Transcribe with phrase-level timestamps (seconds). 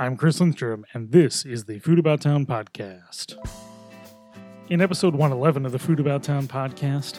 [0.00, 3.36] I'm Chris Lindstrom, and this is the Food About Town podcast.
[4.68, 7.18] In episode 111 of the Food About Town podcast,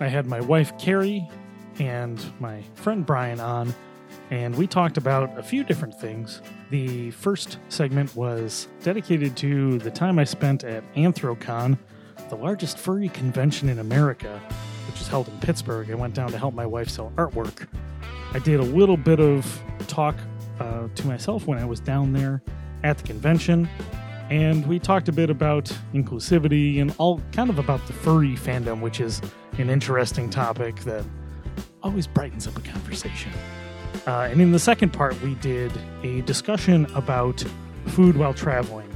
[0.00, 1.28] I had my wife Carrie
[1.78, 3.74] and my friend Brian on,
[4.30, 6.40] and we talked about a few different things.
[6.70, 11.76] The first segment was dedicated to the time I spent at Anthrocon,
[12.30, 14.40] the largest furry convention in America,
[14.86, 15.90] which is held in Pittsburgh.
[15.90, 17.68] I went down to help my wife sell artwork.
[18.32, 20.16] I did a little bit of talk
[20.60, 22.42] uh, to myself when I was down there
[22.82, 23.68] at the convention,
[24.30, 28.80] and we talked a bit about inclusivity and all kind of about the furry fandom,
[28.80, 29.20] which is
[29.58, 31.04] an interesting topic that
[31.82, 33.32] always brightens up a conversation.
[34.06, 35.72] Uh, and in the second part, we did
[36.02, 37.42] a discussion about
[37.86, 38.88] food while traveling,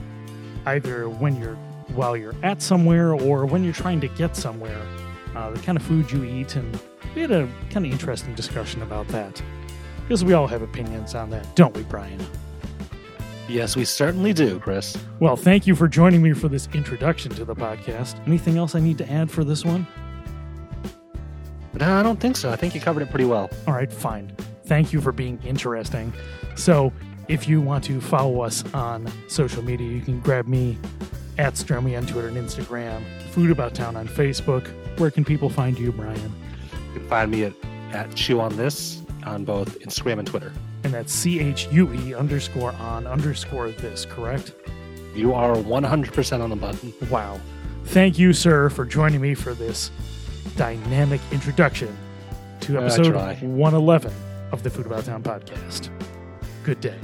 [0.66, 1.56] either when you're
[1.94, 4.86] while you're at somewhere or when you're trying to get somewhere,
[5.34, 6.78] uh, the kind of food you eat, and
[7.14, 9.42] we had a kind of interesting discussion about that.
[10.08, 12.18] Because we all have opinions on that, don't we, Brian?
[13.46, 14.96] Yes, we certainly do, Chris.
[15.20, 18.18] Well, thank you for joining me for this introduction to the podcast.
[18.27, 19.86] Anything else I need to add for this one?
[21.74, 22.50] No, I don't think so.
[22.50, 23.50] I think you covered it pretty well.
[23.66, 24.34] All right, fine.
[24.64, 26.11] Thank you for being interesting.
[26.56, 26.90] So,
[27.28, 30.78] if you want to follow us on social media, you can grab me
[31.36, 33.02] at Stromy on Twitter and Instagram,
[33.33, 34.68] Food About Town on Facebook.
[34.98, 36.33] Where can people find you, Brian?
[36.72, 37.52] You can find me at,
[37.92, 40.52] at Chew on This on both Instagram and Twitter.
[40.84, 44.52] And that's C H U E underscore on underscore this, correct?
[45.14, 46.92] You are 100% on the button.
[47.10, 47.40] Wow.
[47.86, 49.90] Thank you, sir, for joining me for this
[50.56, 51.96] dynamic introduction
[52.60, 53.34] to episode try.
[53.36, 54.12] 111
[54.52, 55.90] of the Food About Town podcast.
[56.64, 56.98] Good day.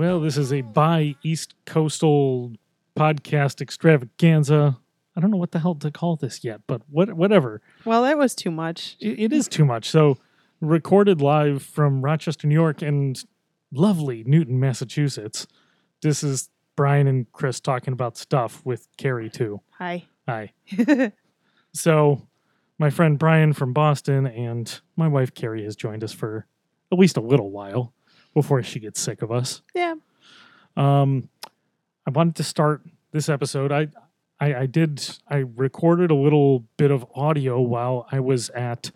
[0.00, 2.54] Well, this is a bi East Coastal
[2.96, 4.78] podcast extravaganza.
[5.14, 7.60] I don't know what the hell to call this yet, but what, whatever.
[7.84, 8.96] Well, that was too much.
[8.98, 9.90] It, it is too much.
[9.90, 10.16] So,
[10.62, 13.22] recorded live from Rochester, New York, and
[13.72, 15.46] lovely Newton, Massachusetts.
[16.00, 19.60] This is Brian and Chris talking about stuff with Carrie, too.
[19.72, 20.06] Hi.
[20.26, 20.54] Hi.
[21.74, 22.26] so,
[22.78, 26.46] my friend Brian from Boston and my wife Carrie has joined us for
[26.90, 27.92] at least a little while
[28.34, 29.62] before she gets sick of us.
[29.74, 29.94] Yeah.
[30.76, 31.28] Um,
[32.06, 32.82] I wanted to start
[33.12, 33.72] this episode.
[33.72, 33.88] I,
[34.38, 35.18] I, I did.
[35.28, 38.90] I recorded a little bit of audio while I was at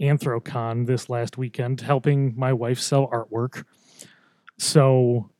[0.00, 3.64] Anthrocon this last weekend, helping my wife sell artwork.
[4.58, 5.30] So,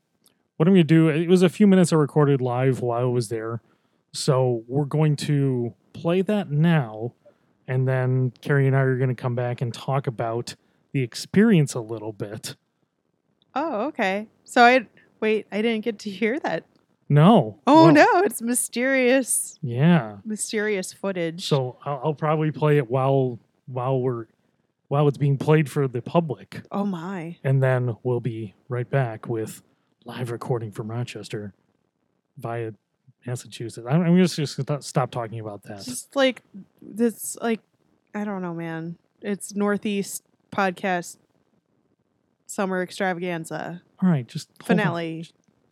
[0.57, 1.09] what I'm going to do?
[1.09, 3.61] It was a few minutes I recorded live while I was there.
[4.17, 7.13] So we're going to play that now,
[7.69, 10.55] and then Carrie and I are going to come back and talk about
[10.93, 12.57] the experience a little bit.
[13.57, 14.29] Oh, okay.
[14.45, 14.87] So I
[15.19, 15.47] wait.
[15.51, 16.65] I didn't get to hear that.
[17.09, 17.59] No.
[17.67, 18.23] Oh Well, no!
[18.25, 20.19] It's mysterious, Yeah.
[20.25, 21.47] mysterious footage.
[21.49, 24.27] So I'll, I'll probably play it while while we're
[24.89, 27.37] while it's being played for the public, oh my.
[27.43, 29.63] and then we'll be right back with
[30.05, 31.55] live recording from Rochester
[32.39, 32.73] via
[33.27, 33.85] Massachusetts.
[33.89, 35.85] I'm, I'm just just gonna stop talking about that.
[35.85, 36.43] Just like
[36.83, 37.61] this, like
[38.15, 38.97] I don't know, man.
[39.23, 41.17] It's Northeast podcast
[42.47, 45.21] summer extravaganza All right, just finale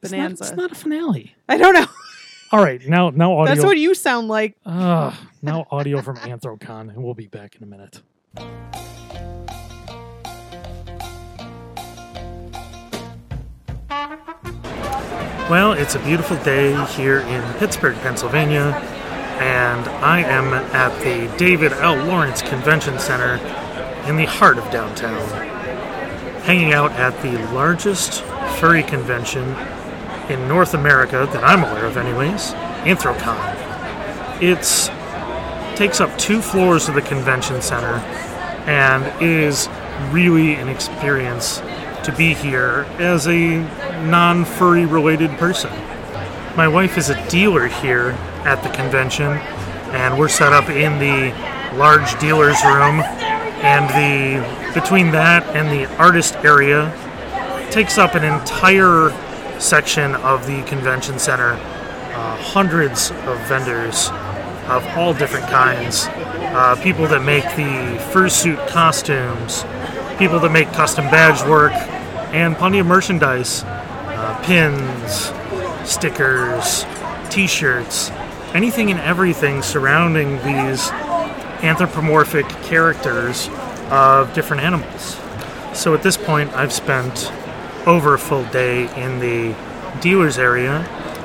[0.03, 0.45] It's not, bonanza.
[0.45, 1.35] it's not a finale.
[1.49, 1.87] I don't know.
[2.53, 3.55] All right, now now audio.
[3.55, 4.57] That's what you sound like.
[4.67, 8.01] Ah, now audio from Anthrocon, and we'll be back in a minute.
[15.51, 18.73] Well, it's a beautiful day here in Pittsburgh, Pennsylvania,
[19.41, 21.97] and I am at the David L.
[22.07, 23.35] Lawrence Convention Center
[24.09, 25.21] in the heart of downtown,
[26.45, 28.23] hanging out at the largest
[28.59, 29.43] furry convention
[30.29, 32.53] in North America that I'm aware of, anyways,
[32.85, 34.43] Anthrocon.
[34.43, 34.89] It's
[35.77, 37.97] takes up two floors of the convention center
[38.67, 39.69] and is
[40.11, 41.61] really an experience
[42.05, 43.59] to be here as a
[44.07, 45.71] non furry related person.
[46.57, 48.11] My wife is a dealer here
[48.45, 49.33] at the convention,
[49.93, 51.35] and we're set up in the
[51.77, 53.01] large dealer's room.
[53.65, 56.93] And the between that and the artist area
[57.71, 59.11] takes up an entire
[59.61, 61.53] section of the convention center.
[61.53, 64.09] Uh, hundreds of vendors
[64.69, 66.07] of all different kinds.
[66.07, 69.65] Uh, people that make the fursuit costumes,
[70.19, 71.73] people that make custom badge work,
[72.33, 75.33] and plenty of merchandise uh, pins,
[75.89, 76.85] stickers,
[77.31, 78.11] t shirts,
[78.55, 80.91] anything and everything surrounding these
[81.63, 83.49] anthropomorphic characters
[83.91, 85.19] of different animals.
[85.73, 87.33] So at this point, I've spent
[87.87, 89.55] over a full day in the
[90.01, 90.79] dealers area.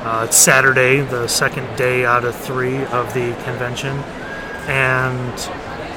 [0.04, 3.98] Uh, it's Saturday, the second day out of three of the convention,
[4.68, 5.34] and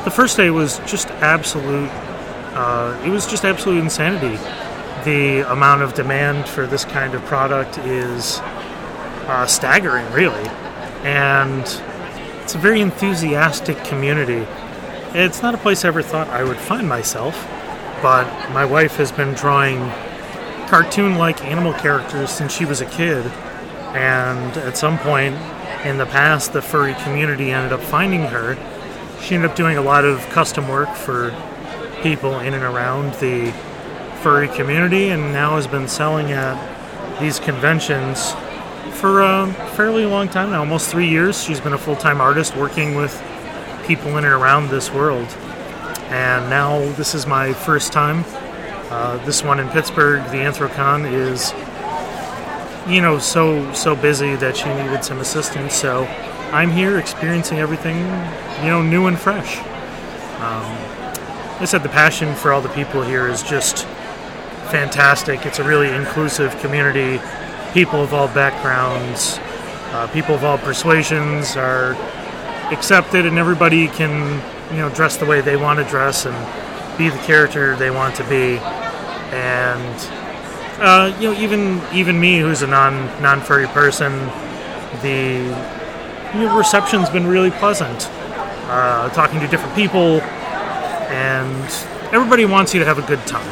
[0.05, 1.89] the first day was just absolute.
[2.55, 4.37] Uh, it was just absolute insanity.
[5.05, 8.41] The amount of demand for this kind of product is
[9.29, 10.47] uh, staggering, really,
[11.05, 11.63] and
[12.43, 14.47] it's a very enthusiastic community.
[15.15, 17.47] It's not a place I ever thought I would find myself,
[18.01, 19.91] but my wife has been drawing
[20.69, 23.27] cartoon like animal characters since she was a kid,
[23.95, 25.35] and at some point
[25.85, 28.57] in the past, the furry community ended up finding her.
[29.21, 31.31] She ended up doing a lot of custom work for
[32.03, 33.53] people in and around the
[34.23, 36.57] furry community, and now has been selling at
[37.21, 38.33] these conventions
[38.93, 41.45] for a fairly long time now almost three years.
[41.45, 43.23] She's been a full time artist working with
[43.87, 45.29] people in and around this world.
[46.09, 48.25] And now this is my first time.
[48.91, 51.53] Uh, this one in Pittsburgh, the Anthrocon, is
[52.87, 55.75] you know so so busy that she needed some assistance.
[55.75, 56.05] So
[56.53, 57.97] I'm here experiencing everything
[58.63, 59.59] you know new and fresh.
[60.43, 60.67] Um,
[61.61, 63.87] I said the passion for all the people here is just
[64.71, 65.47] fantastic.
[65.47, 67.23] It's a really inclusive community.
[67.73, 69.39] People of all backgrounds,
[69.93, 71.95] uh, people of all persuasions are
[72.73, 77.09] accepted, and everybody can you know dress the way they want to dress and be
[77.09, 78.59] the character they want to be.
[79.33, 79.97] And
[80.81, 84.13] uh, you know, even even me, who's a non non furry person,
[85.03, 85.45] the
[86.35, 88.09] you know, reception's been really pleasant.
[88.69, 90.21] Uh, talking to different people,
[91.11, 91.65] and
[92.13, 93.47] everybody wants you to have a good time.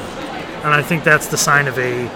[0.65, 2.07] And I think that's the sign of a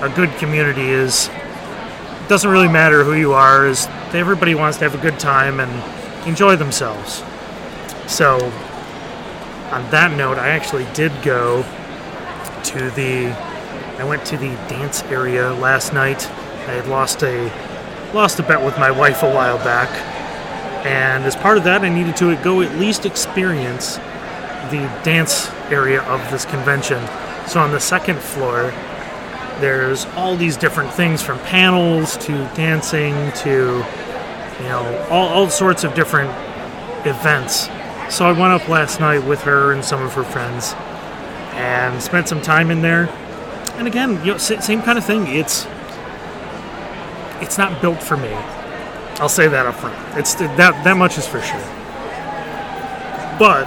[0.00, 4.84] a good community is it doesn't really matter who you are is everybody wants to
[4.88, 7.22] have a good time and enjoy themselves.
[8.06, 8.36] So
[9.70, 11.62] on that note, I actually did go
[12.64, 13.28] to the
[13.98, 16.26] I went to the dance area last night.
[16.28, 17.50] I had lost a
[18.14, 19.88] lost a bet with my wife a while back,
[20.86, 23.96] and as part of that, I needed to go at least experience
[24.70, 27.04] the dance area of this convention.
[27.46, 28.72] So on the second floor,
[29.60, 33.84] there's all these different things from panels to dancing to
[34.58, 36.30] you know all, all sorts of different
[37.06, 37.68] events.
[38.14, 40.74] So I went up last night with her and some of her friends
[41.54, 43.08] and spent some time in there.
[43.76, 45.26] And again, you know, same kind of thing.
[45.26, 45.66] It's
[47.40, 48.32] it's not built for me.
[49.20, 49.96] I'll say that up front.
[50.18, 51.60] It's that that much is for sure.
[53.38, 53.66] But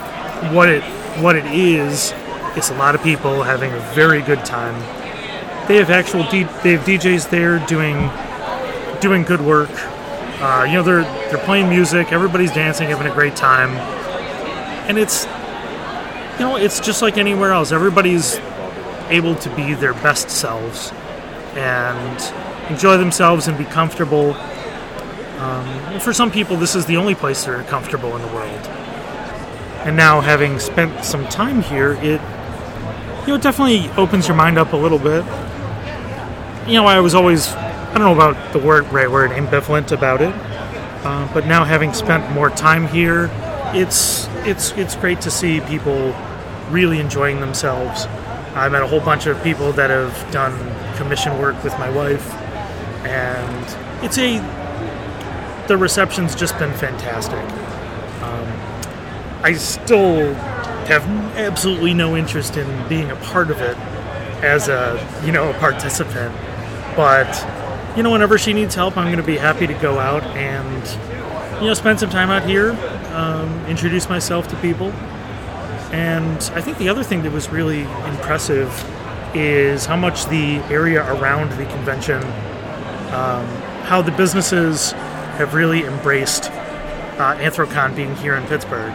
[0.53, 0.83] what it
[1.21, 2.13] what it is,
[2.55, 4.79] it's a lot of people having a very good time.
[5.67, 8.09] They have actual D, they have DJs there doing
[8.99, 9.69] doing good work.
[10.41, 12.11] Uh, you know, they're they're playing music.
[12.11, 13.69] Everybody's dancing, having a great time,
[14.89, 15.25] and it's
[16.33, 17.71] you know, it's just like anywhere else.
[17.71, 18.39] Everybody's
[19.09, 20.91] able to be their best selves
[21.53, 24.33] and enjoy themselves and be comfortable.
[24.33, 28.67] Um, and for some people, this is the only place they're comfortable in the world.
[29.85, 32.19] And now, having spent some time here, it
[33.21, 35.23] you know it definitely opens your mind up a little bit.
[36.67, 37.53] You know, I was always
[37.91, 40.33] I don't know about the word right word ambivalent about it,
[41.03, 43.29] uh, but now having spent more time here,
[43.75, 46.15] it's it's it's great to see people
[46.69, 48.05] really enjoying themselves.
[48.55, 50.53] I met a whole bunch of people that have done
[50.95, 52.33] commission work with my wife,
[53.03, 54.39] and it's a
[55.67, 57.43] the reception's just been fantastic.
[58.23, 58.47] Um,
[59.43, 60.33] I still
[60.85, 63.75] have absolutely no interest in being a part of it
[64.41, 66.33] as a you know a participant,
[66.95, 67.27] but
[67.95, 71.61] you know whenever she needs help, I'm going to be happy to go out and
[71.61, 72.71] you know spend some time out here,
[73.13, 74.91] um, introduce myself to people.
[75.91, 78.69] And I think the other thing that was really impressive
[79.35, 82.23] is how much the area around the convention,
[83.13, 83.45] um,
[83.83, 84.93] how the businesses
[85.37, 86.49] have really embraced
[87.19, 88.91] uh, Anthrocon being here in Pittsburgh.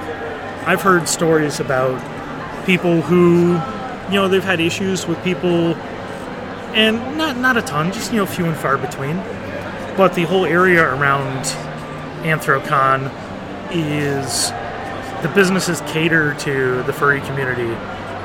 [0.67, 1.97] I've heard stories about
[2.65, 3.53] people who,
[4.11, 5.75] you know, they've had issues with people,
[6.77, 9.17] and not not a ton, just you know, few and far between.
[9.97, 11.45] But the whole area around
[12.23, 13.11] Anthrocon
[13.73, 14.51] is
[15.23, 17.69] the businesses cater to the furry community.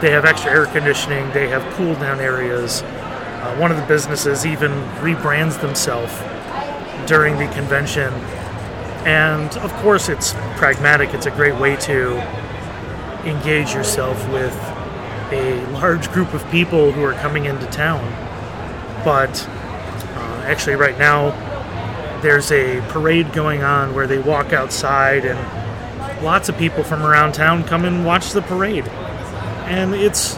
[0.01, 1.31] They have extra air conditioning.
[1.31, 2.81] They have cool down areas.
[2.81, 6.13] Uh, one of the businesses even rebrands themselves
[7.07, 8.13] during the convention,
[9.05, 11.13] and of course, it's pragmatic.
[11.13, 12.17] It's a great way to
[13.25, 14.53] engage yourself with
[15.31, 18.30] a large group of people who are coming into town.
[19.03, 21.31] But uh, actually, right now,
[22.21, 27.33] there's a parade going on where they walk outside and lots of people from around
[27.33, 28.87] town come and watch the parade.
[29.67, 30.37] And it's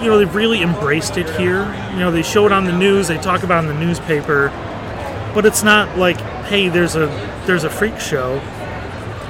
[0.00, 1.64] you know, they've really embraced it here.
[1.92, 4.48] You know, they show it on the news, they talk about it in the newspaper,
[5.34, 7.06] but it's not like, hey, there's a
[7.46, 8.40] there's a freak show.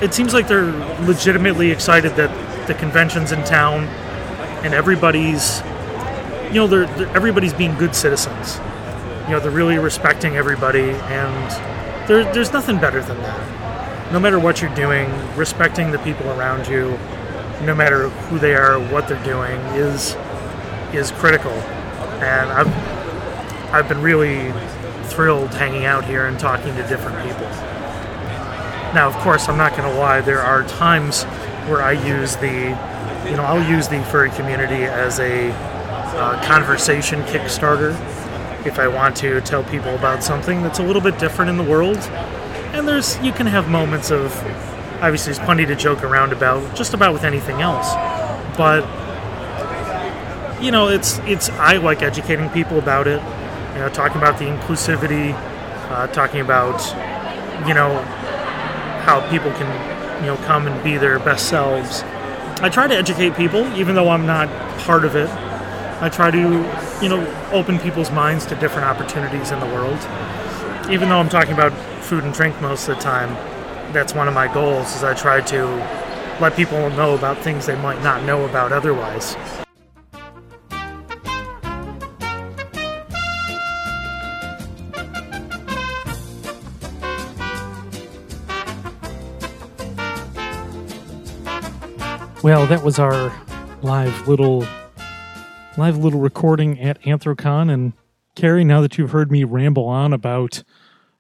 [0.03, 0.73] It seems like they're
[1.07, 3.85] legitimately excited that the convention's in town
[4.65, 5.61] and everybody's
[6.49, 8.57] you know, they're, they're everybody's being good citizens.
[9.25, 14.13] You know, they're really respecting everybody and there, there's nothing better than that.
[14.13, 16.99] No matter what you're doing, respecting the people around you,
[17.65, 20.17] no matter who they are, what they're doing, is
[20.95, 21.53] is critical.
[22.23, 24.51] And I've I've been really
[25.09, 27.47] thrilled hanging out here and talking to different people.
[28.95, 30.23] Now, of course, I'm not going to lie.
[30.23, 31.25] There are times
[31.69, 32.75] where I use the,
[33.29, 35.51] you know, I'll use the furry community as a
[36.15, 37.93] uh, conversation Kickstarter
[38.67, 41.65] if I want to tell people about something that's a little bit different in the
[41.65, 41.99] world.
[42.75, 44.33] And there's you can have moments of
[45.01, 47.95] obviously there's plenty to joke around about just about with anything else.
[48.57, 48.83] But
[50.63, 53.23] you know, it's it's I like educating people about it.
[53.75, 55.33] You know, talking about the inclusivity,
[55.91, 56.81] uh, talking about
[57.67, 58.01] you know
[59.05, 62.03] how people can you know come and be their best selves.
[62.61, 64.49] I try to educate people, even though I'm not
[64.81, 65.29] part of it.
[66.01, 66.39] I try to
[67.03, 69.99] you know open people's minds to different opportunities in the world.
[70.91, 71.73] Even though I'm talking about
[72.05, 73.35] food and drink most of the time,
[73.93, 74.95] that's one of my goals.
[74.95, 75.65] Is I try to
[76.41, 79.37] let people know about things they might not know about otherwise.
[92.45, 93.33] Well, that was our
[93.83, 94.65] live little
[95.79, 97.93] live little recording at Anthrocon and
[98.35, 100.65] Carrie, now that you've heard me ramble on about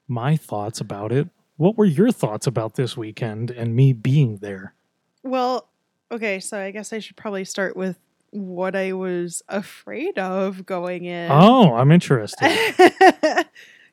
[0.08, 4.74] my thoughts about it, what were your thoughts about this weekend and me being there?
[5.22, 5.68] Well,
[6.10, 8.00] okay, so I guess I should probably start with
[8.30, 11.30] what I was afraid of going in.
[11.30, 12.48] Oh, I'm interested.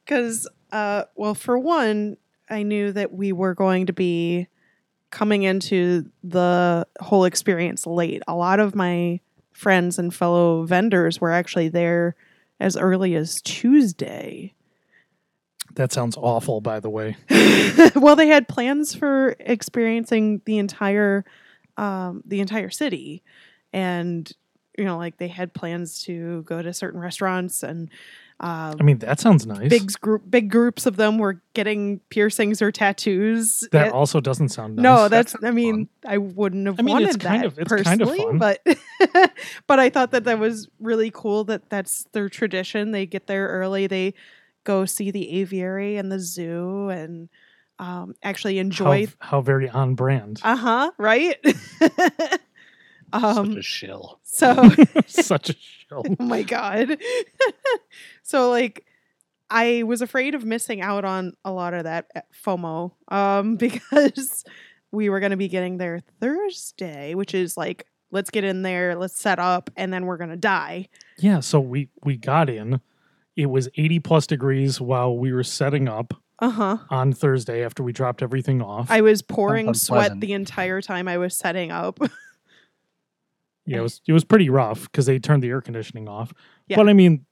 [0.06, 2.18] Because, uh, well, for one,
[2.48, 4.48] I knew that we were going to be
[5.10, 8.22] coming into the whole experience late.
[8.28, 9.20] A lot of my
[9.56, 12.16] friends and fellow vendors were actually there
[12.60, 14.54] as early as Tuesday.
[15.76, 17.16] that sounds awful, by the way.
[17.96, 21.26] well, they had plans for experiencing the entire
[21.78, 23.24] um, the entire city,
[23.74, 24.32] and
[24.78, 27.90] you know, like they had plans to go to certain restaurants and.
[28.38, 29.70] Uh, I mean, that sounds nice.
[29.70, 33.66] big group, big groups of them were getting piercings or tattoos.
[33.72, 34.84] that It- also doesn't sound nice.
[34.84, 35.36] no, that's.
[35.42, 38.38] I mean, I wouldn't have I mean, wanted that of- it's kind of personally, fun.
[38.38, 38.62] but
[39.68, 41.46] but I thought that that was really cool.
[41.46, 42.92] That that's their tradition.
[42.92, 43.88] They get there early.
[43.88, 44.14] They
[44.66, 47.30] go see the aviary and the zoo, and
[47.80, 49.06] um, actually enjoy.
[49.20, 50.42] how, how very on brand.
[50.44, 50.92] Uh huh.
[50.98, 51.38] Right.
[53.14, 53.46] um.
[53.54, 54.20] Such a shill.
[54.24, 54.72] So.
[55.08, 56.04] Such a show.
[56.20, 56.98] oh my god.
[58.24, 58.86] so like
[59.50, 64.44] I was afraid of missing out on a lot of that uh, FOMO um because
[64.92, 68.96] we were going to be getting there Thursday, which is like let's get in there,
[68.96, 70.88] let's set up and then we're going to die.
[71.18, 72.82] Yeah, so we we got in.
[73.36, 76.78] It was 80 plus degrees while we were setting up Uh-huh.
[76.90, 78.90] on Thursday after we dropped everything off.
[78.90, 82.00] I was pouring sweat the entire time I was setting up.
[83.66, 86.34] Yeah, it was it was pretty rough because they turned the air conditioning off.
[86.68, 86.78] Yeah.
[86.78, 87.26] But I mean,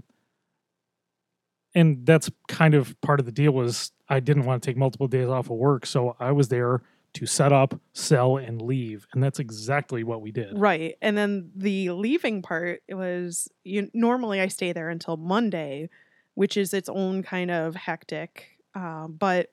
[1.75, 5.07] and that's kind of part of the deal was I didn't want to take multiple
[5.07, 6.81] days off of work, so I was there
[7.13, 10.57] to set up, sell, and leave, and that's exactly what we did.
[10.57, 10.95] Right.
[11.01, 15.89] And then the leaving part it was you normally I stay there until Monday,
[16.33, 18.49] which is its own kind of hectic.
[18.75, 19.51] Um, but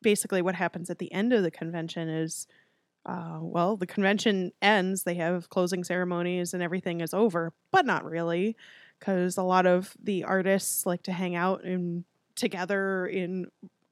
[0.00, 2.46] basically, what happens at the end of the convention is,
[3.04, 5.02] uh, well, the convention ends.
[5.02, 8.56] They have closing ceremonies and everything is over, but not really,
[8.98, 12.04] because a lot of the artists like to hang out in
[12.34, 13.46] together in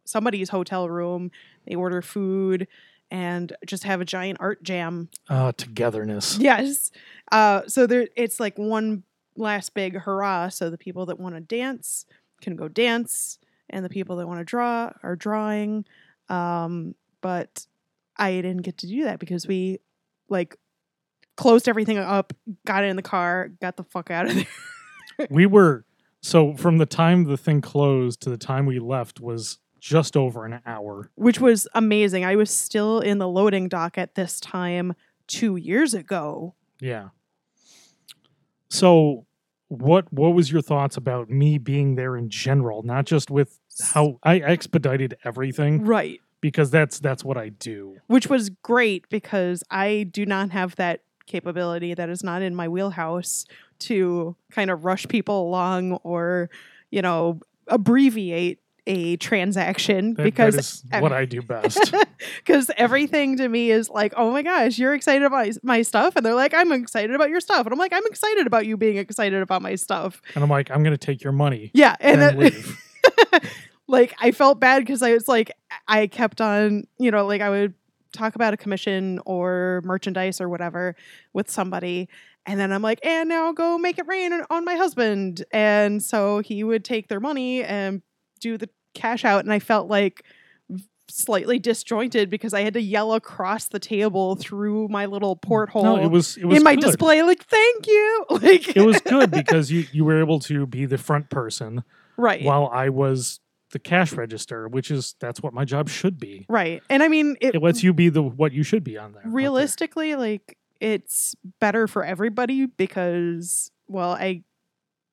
[0.04, 1.30] somebody's hotel room.
[1.66, 2.68] They order food
[3.10, 6.38] and just have a giant art jam Uh, togetherness.
[6.38, 6.92] Yes.
[7.32, 9.02] Uh, so there, it's like one
[9.36, 10.48] last big hurrah.
[10.48, 12.06] So the people that want to dance
[12.40, 13.38] can go dance,
[13.68, 15.84] and the people that want to draw are drawing.
[16.28, 17.66] Um, but
[18.16, 19.78] I didn't get to do that because we
[20.28, 20.56] like
[21.36, 22.32] closed everything up,
[22.66, 25.26] got in the car, got the fuck out of there.
[25.30, 25.84] we were
[26.22, 30.44] so from the time the thing closed to the time we left was just over
[30.44, 31.10] an hour.
[31.14, 32.24] which was amazing.
[32.24, 34.94] I was still in the loading dock at this time
[35.26, 36.54] two years ago.
[36.80, 37.08] Yeah.
[38.68, 39.26] So
[39.68, 43.58] what what was your thoughts about me being there in general, not just with
[43.94, 46.20] how I expedited everything Right.
[46.40, 47.96] Because that's that's what I do.
[48.06, 52.68] which was great because I do not have that capability that is not in my
[52.68, 53.44] wheelhouse
[53.80, 56.50] to kind of rush people along or,
[56.90, 61.94] you know, abbreviate a transaction That- because that is what I do best.
[62.44, 66.26] because everything to me is like, oh my gosh, you're excited about my stuff, and
[66.26, 68.96] they're like, I'm excited about your stuff, and I'm like, I'm excited about you being
[68.96, 70.20] excited about my stuff.
[70.34, 72.78] and I'm like, I'm going to take your money Yeah, and and, then leave.
[73.90, 75.52] like I felt bad because I was like,
[75.88, 77.74] I kept on, you know, like I would
[78.12, 80.96] talk about a commission or merchandise or whatever
[81.32, 82.08] with somebody.
[82.46, 85.44] And then I'm like, and now go make it rain on- my husband.
[85.52, 88.02] And so he would take their money and
[88.40, 89.44] do the cash out.
[89.44, 90.24] And I felt like
[91.08, 95.96] slightly disjointed because I had to yell across the table through my little porthole No,
[95.96, 96.84] it was it was in my good.
[96.84, 98.26] display, like, thank you.
[98.30, 101.82] Like, It was good because you you were able to be the front person
[102.16, 102.42] right.
[102.44, 103.40] while I was
[103.72, 106.46] the cash register, which is that's what my job should be.
[106.48, 106.82] right.
[106.90, 109.20] And I mean, it, It lets you be the what you should be on there.
[109.20, 109.32] out there.
[109.32, 114.42] realistically like it's better for everybody because well i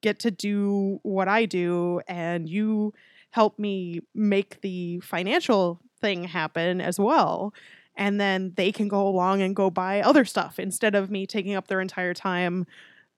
[0.01, 2.93] get to do what i do and you
[3.31, 7.53] help me make the financial thing happen as well
[7.97, 11.53] and then they can go along and go buy other stuff instead of me taking
[11.55, 12.65] up their entire time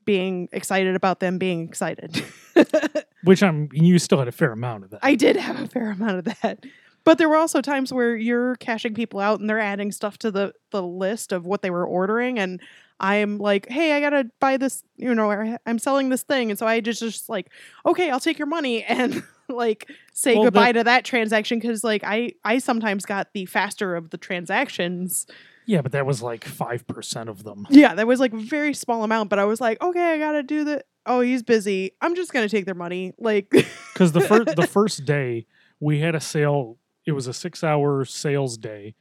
[0.10, 2.24] being excited about them being excited
[3.24, 5.00] Which I'm you still had a fair amount of that.
[5.04, 6.66] I did have a fair amount of that.
[7.04, 10.32] But there were also times where you're cashing people out and they're adding stuff to
[10.32, 12.62] the the list of what they were ordering and
[13.02, 16.50] I'm like, "Hey, I got to buy this, you know, or I'm selling this thing."
[16.50, 17.50] And so I just just like,
[17.86, 21.84] "Okay, I'll take your money." And like say Well, goodbye the- to that transaction cuz
[21.84, 25.26] like I I sometimes got the faster of the transactions.
[25.70, 27.68] Yeah, but that was like five percent of them.
[27.70, 30.32] Yeah, that was like a very small amount, but I was like, "Okay, I got
[30.32, 31.92] to do the Oh, he's busy.
[32.02, 33.50] I'm just going to take their money." Like
[33.94, 35.46] Because the first the first day
[35.80, 36.80] we had a sale.
[37.06, 38.96] It was a six hour sales day,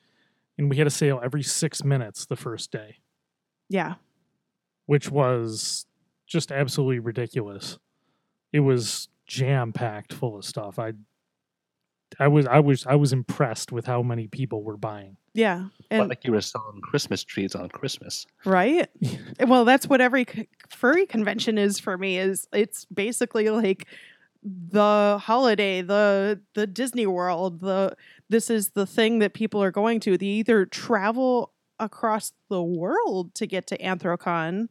[0.58, 2.98] and we had a sale every six minutes the first day,
[3.70, 3.94] yeah.
[4.84, 5.86] which was
[6.26, 7.78] just absolutely ridiculous.
[8.52, 10.78] It was jam packed full of stuff.
[10.78, 10.92] I
[12.18, 15.16] I was I was I was impressed with how many people were buying.
[15.38, 15.58] Yeah.
[15.60, 15.70] Felt
[16.02, 18.26] And like you were selling Christmas trees on Christmas.
[18.44, 18.88] right
[19.46, 20.26] well that's what every
[20.68, 23.86] furry convention is for me is it's basically like
[24.42, 27.94] the holiday the the disney world the
[28.28, 33.34] this is the thing that people are going to they either travel across the world
[33.34, 34.68] to get to anthrocon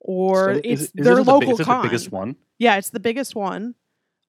[0.00, 2.36] or So it's is, is their this the, local is this con the biggest one?
[2.58, 3.74] yeah it's the biggest one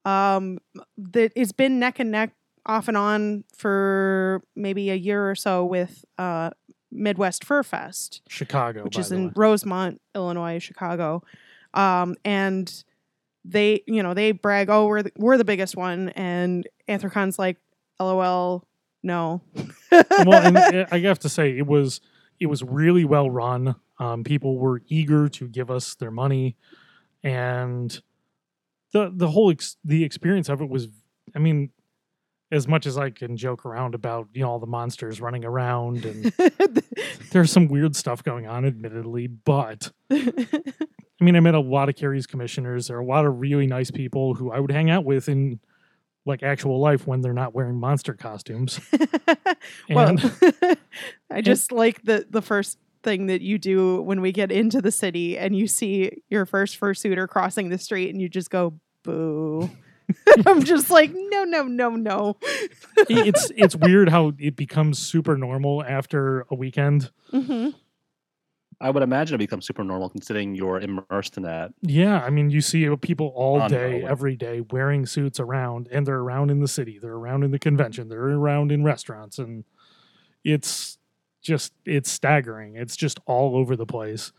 [0.05, 0.57] um
[0.97, 2.31] that it's been neck and neck
[2.65, 6.49] off and on for maybe a year or so with uh
[6.91, 9.33] midwest fur fest Chicago, which is in way.
[9.35, 11.23] Rosemont, Illinois, Chicago.
[11.73, 12.71] Um, and
[13.43, 17.57] they, you know, they brag, "Oh, we're the, we're the biggest one," and Anthrocon's like,
[17.99, 18.65] "LOL,
[19.03, 19.41] no."
[19.91, 22.01] well, and I have to say it was
[22.39, 23.75] it was really well run.
[23.99, 26.55] Um, people were eager to give us their money,
[27.23, 28.01] and
[28.93, 30.87] the the whole ex- the experience of it was.
[31.35, 31.71] I mean,
[32.51, 36.05] as much as I can joke around about you know all the monsters running around
[36.05, 36.25] and
[37.31, 41.95] there's some weird stuff going on, admittedly, but I mean, I met a lot of
[41.95, 42.87] Carrie's commissioners.
[42.87, 45.59] There are a lot of really nice people who I would hang out with in
[46.25, 48.79] like actual life when they're not wearing monster costumes.
[49.89, 50.77] well, And
[51.31, 54.91] I just like the the first thing that you do when we get into the
[54.91, 59.69] city and you see your first fursuiter crossing the street and you just go boo.
[60.45, 62.37] I'm just like no no no no.
[63.09, 67.11] it's it's weird how it becomes super normal after a weekend.
[67.31, 67.69] hmm
[68.81, 71.71] I would imagine it becomes super normal considering you're immersed in that.
[71.81, 74.11] Yeah, I mean, you see people all On day, Broadway.
[74.11, 77.57] every day, wearing suits around, and they're around in the city, they're around in the
[77.57, 79.63] convention, they're around in restaurants, and
[80.43, 80.97] it's
[81.41, 82.75] just it's staggering.
[82.75, 84.33] It's just all over the place,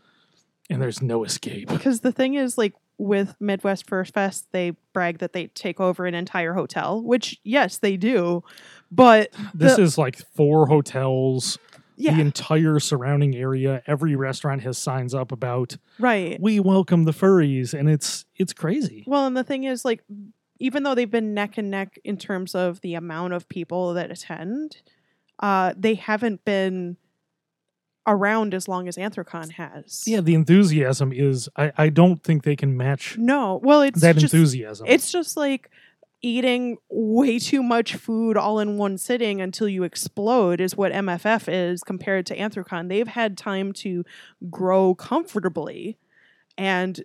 [0.69, 1.69] and there's no escape.
[1.69, 6.13] Because the thing is, like with Midwest FurFest, they brag that they take over an
[6.15, 8.43] entire hotel, which yes, they do.
[8.91, 11.59] But This the- is like four hotels,
[11.95, 13.81] yeah, the entire surrounding area.
[13.87, 16.39] Every restaurant has signs up about right.
[16.41, 19.03] "We welcome the furries," and it's it's crazy.
[19.07, 20.03] Well, and the thing is, like,
[20.59, 24.09] even though they've been neck and neck in terms of the amount of people that
[24.11, 24.77] attend,
[25.39, 26.97] uh, they haven't been
[28.07, 30.03] around as long as Anthrocon has.
[30.07, 31.49] Yeah, the enthusiasm is.
[31.55, 33.59] I, I don't think they can match No.
[33.61, 34.87] Well, it's that just, enthusiasm.
[34.87, 35.69] It's just like
[36.21, 41.43] eating way too much food all in one sitting until you explode is what MFF
[41.47, 42.89] is compared to Anthrocon.
[42.89, 44.03] They've had time to
[44.49, 45.97] grow comfortably
[46.57, 47.03] and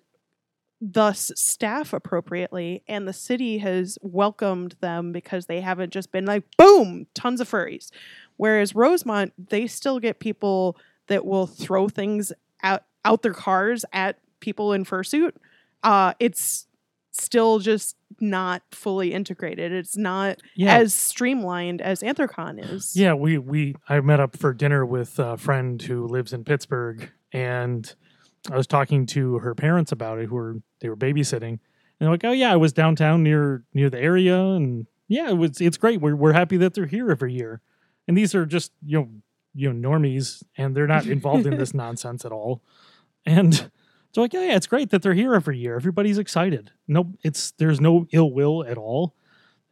[0.84, 6.42] thus staff appropriately and the city has welcomed them because they haven't just been like
[6.58, 7.92] boom tons of furries
[8.36, 10.76] whereas rosemont they still get people
[11.08, 15.32] that will throw things out out their cars at people in fursuit.
[15.82, 16.66] Uh, it's
[17.10, 19.72] still just not fully integrated.
[19.72, 20.76] It's not Yeah.
[20.76, 22.94] as streamlined as Anthrocon is.
[22.96, 27.10] Yeah, we we I met up for dinner with a friend who lives in Pittsburgh,
[27.32, 27.92] and
[28.50, 31.58] I was talking to her parents about it, who were they were babysitting, and
[31.98, 35.60] they're like, "Oh yeah, I was downtown near near the area, and yeah, it was
[35.60, 36.00] it's great.
[36.00, 37.60] We're we're happy that they're here every year,
[38.06, 39.08] and these are just you know
[39.54, 42.62] you know normies, and they're not involved in this nonsense at all,
[43.24, 43.70] and."
[44.14, 45.74] they're like, yeah, yeah, it's great that they're here every year.
[45.74, 46.70] Everybody's excited.
[46.86, 49.14] No, it's there's no ill will at all,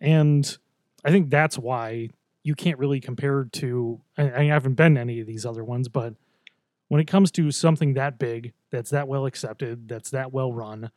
[0.01, 0.57] and
[1.05, 2.09] I think that's why
[2.43, 5.89] you can't really compare to I, I haven't been to any of these other ones
[5.89, 6.15] but
[6.89, 10.91] when it comes to something that big that's that well accepted that's that well run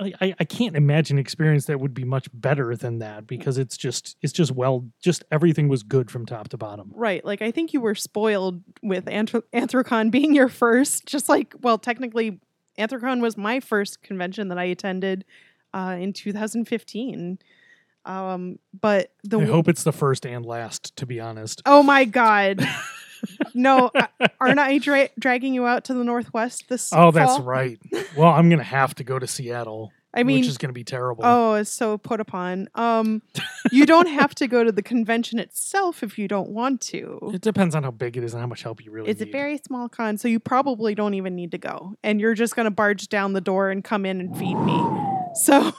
[0.00, 4.16] I, I, can't imagine experience that would be much better than that because it's just
[4.22, 7.24] it's just well just everything was good from top to bottom Right.
[7.24, 11.78] Like I think you were spoiled with Anthro- Anthrocon being your first, just like, well,
[11.78, 12.40] technically,
[12.78, 15.24] Anthrocon was my first convention that I attended
[15.74, 17.38] uh, in 2015.
[18.04, 22.04] Um, but the i hope it's the first and last to be honest oh my
[22.04, 22.58] god,
[23.54, 23.90] no,
[24.40, 26.92] aren't I dra- dragging you out to the Northwest this?
[26.92, 27.78] oh that's right
[28.16, 31.24] well i'm gonna have to go to seattle I mean, which is gonna be terrible
[31.24, 32.68] oh, it's so put upon.
[32.74, 33.22] Um,
[33.70, 37.30] you don't have to go to the convention itself if you don't want to.
[37.32, 39.26] it depends on how big it is and how much help you really It's a
[39.26, 41.96] very small con, so you probably don't even need to go.
[42.02, 44.84] And you're just going to barge down the door and come in and feed me.
[45.34, 45.72] So,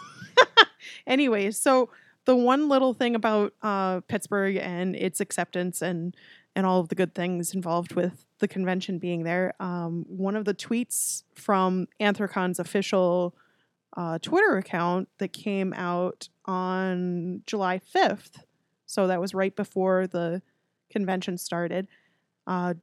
[1.08, 1.90] anyway, so
[2.26, 6.16] the one little thing about uh, Pittsburgh and its acceptance and
[6.56, 10.46] and all of the good things involved with the convention being there, um, one of
[10.46, 13.36] the tweets from Anthrocon's official
[13.96, 18.44] uh, Twitter account that came out on July 5th,
[18.86, 20.42] so that was right before the
[20.90, 21.88] convention started.
[22.46, 22.76] Uh,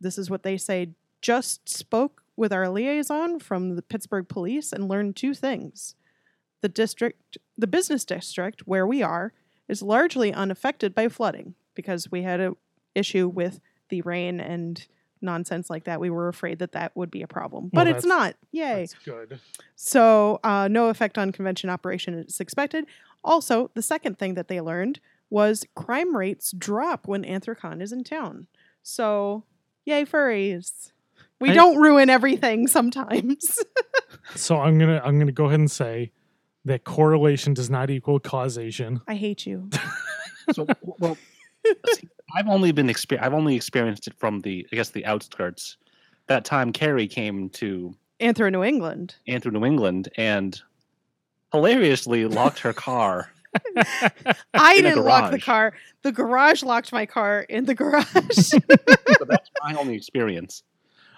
[0.00, 0.90] this is what they say
[1.22, 5.94] just spoke with our liaison from the Pittsburgh police and learned two things.
[6.60, 9.32] The district, the business district where we are,
[9.68, 12.56] is largely unaffected by flooding because we had a
[12.94, 14.86] issue with the rain and
[15.20, 16.00] nonsense like that.
[16.00, 18.34] We were afraid that that would be a problem, Well, but it's not.
[18.52, 18.80] Yay.
[18.80, 19.40] that's good
[19.76, 22.84] So, uh, no effect on convention operation is expected.
[23.22, 28.04] Also, the second thing that they learned was crime rates drop when Anthrocon is in
[28.04, 28.46] town.
[28.82, 29.44] So,
[29.86, 30.92] yay, furries.
[31.40, 33.58] We I- don't ruin everything sometimes.
[34.36, 36.10] So I'm gonna I'm gonna go ahead and say
[36.64, 39.00] that correlation does not equal causation.
[39.06, 39.68] I hate you.
[40.52, 40.66] So,
[40.98, 41.16] well,
[41.94, 45.76] see, I've only been exper- I've only experienced it from the I guess the outskirts.
[46.26, 49.16] That time Carrie came to Anthro New England.
[49.28, 50.60] Anthro New England, and
[51.52, 53.30] hilariously locked her car.
[54.54, 55.74] I didn't lock the car.
[56.02, 58.06] The garage locked my car in the garage.
[58.32, 58.58] So
[59.26, 60.62] that's my only experience.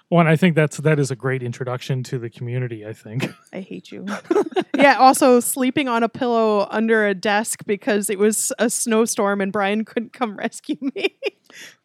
[0.09, 2.85] Well, and I think that's that is a great introduction to the community.
[2.85, 3.29] I think.
[3.53, 4.05] I hate you.
[4.75, 9.51] yeah, also sleeping on a pillow under a desk because it was a snowstorm and
[9.51, 11.15] Brian couldn't come rescue me.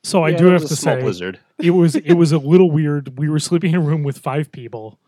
[0.03, 1.39] So I do have to say blizzard.
[1.59, 3.17] it was it was a little weird.
[3.17, 4.99] We were sleeping in a room with five people,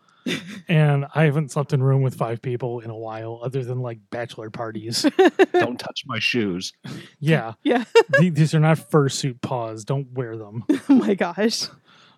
[0.69, 3.81] and I haven't slept in a room with five people in a while, other than
[3.81, 5.05] like bachelor parties.
[5.51, 6.71] Don't touch my shoes.
[7.19, 7.83] Yeah, yeah.
[8.21, 9.83] these are not fursuit paws.
[9.83, 10.63] Don't wear them.
[10.89, 11.67] oh my gosh.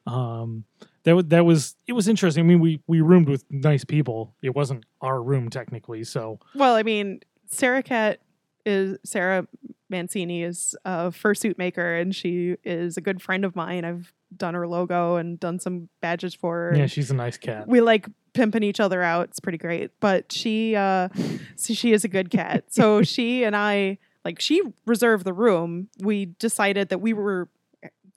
[0.08, 0.64] Um,
[1.04, 2.44] that was that was it was interesting.
[2.44, 4.34] I mean, we we roomed with nice people.
[4.42, 8.20] It wasn't our room technically, so Well, I mean, Sarah Cat
[8.66, 9.48] is Sarah
[9.90, 13.86] Mancini is a fursuit maker and she is a good friend of mine.
[13.86, 16.76] I've done her logo and done some badges for her.
[16.76, 17.68] yeah, she's a nice cat.
[17.68, 19.30] we like pimping each other out.
[19.30, 19.92] It's pretty great.
[20.02, 21.08] But she uh
[21.56, 22.66] so she is a good cat.
[22.70, 25.88] So she and I like she reserved the room.
[26.00, 27.48] We decided that we were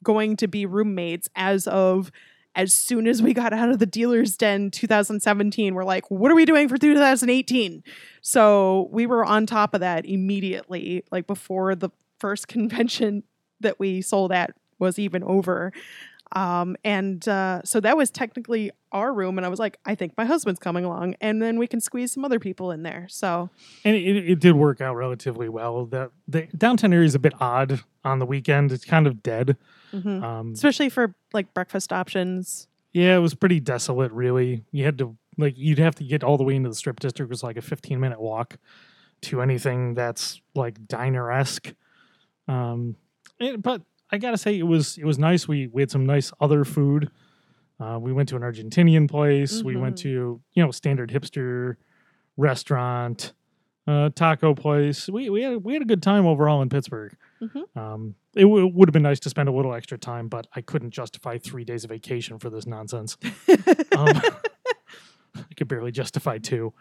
[0.02, 2.10] going to be roommates as of
[2.54, 6.34] as soon as we got out of the dealer's den 2017 we're like what are
[6.34, 7.82] we doing for 2018
[8.20, 13.22] so we were on top of that immediately like before the first convention
[13.60, 15.72] that we sold at was even over
[16.32, 20.12] um, and uh, so that was technically our room and i was like i think
[20.16, 23.50] my husband's coming along and then we can squeeze some other people in there so
[23.84, 25.86] and it, it did work out relatively well.
[25.86, 28.72] The the downtown area is a bit odd on the weekend.
[28.72, 29.56] It's kind of dead.
[29.92, 30.22] Mhm.
[30.22, 34.11] Um, especially for like breakfast options yeah, it was pretty desolate.
[34.11, 36.98] Really, you had to like you'd have to get all the way into the strip
[36.98, 37.29] district.
[37.29, 38.57] It was like a fifteen minute walk
[39.22, 41.72] to anything that's like diner esque.
[42.48, 42.96] Um,
[43.38, 45.46] it- but I gotta say it was it was nice.
[45.46, 47.12] We we had some nice other food.
[47.79, 49.62] Uh, we went to an Argentinian place.
[49.62, 50.00] We went Mhm.
[50.03, 51.76] to you know standard hipster
[52.37, 53.33] restaurant,
[53.87, 55.09] uh, taco place.
[55.09, 57.14] We we had we had a good time overall in Pittsburgh.
[57.42, 57.76] Mhm.
[57.76, 60.61] Um, it w- would have been nice to spend a little extra time, but I
[60.61, 63.16] couldn't justify three days of vacation for this nonsense.
[63.96, 64.20] um,
[65.37, 66.72] I could barely justify two.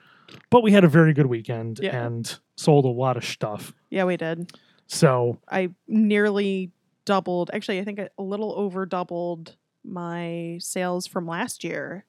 [0.50, 2.06] But we had a very good weekend Yeah.
[2.06, 3.74] and sold a lot of stuff.
[3.90, 4.52] Yeah, we did.
[4.88, 6.72] So I nearly
[7.06, 7.52] doubled.
[7.54, 12.06] Actually, I think a little over doubled my sales from last year,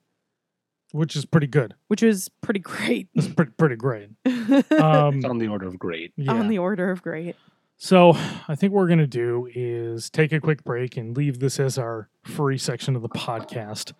[0.92, 1.74] which is pretty good.
[1.88, 3.08] which is pretty great.
[3.14, 4.08] It's pretty pretty great.
[4.26, 6.12] Um, It's on the order of great.
[6.16, 6.32] yeah.
[6.32, 7.36] On the order of great.
[7.82, 8.12] So
[8.46, 11.78] I think what we're gonna do is take a quick break and leave this as
[11.78, 13.94] our free section of the podcast.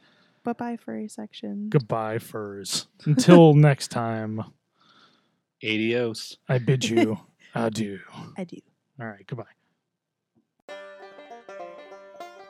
[0.45, 1.71] Bye bye, furry section.
[1.71, 2.89] Goodbye, furs.
[3.07, 4.45] Until next time,
[5.65, 6.37] Adios.
[6.47, 7.21] I bid you
[7.55, 8.01] adieu.
[8.37, 8.61] Adieu.
[9.01, 10.77] All right, goodbye.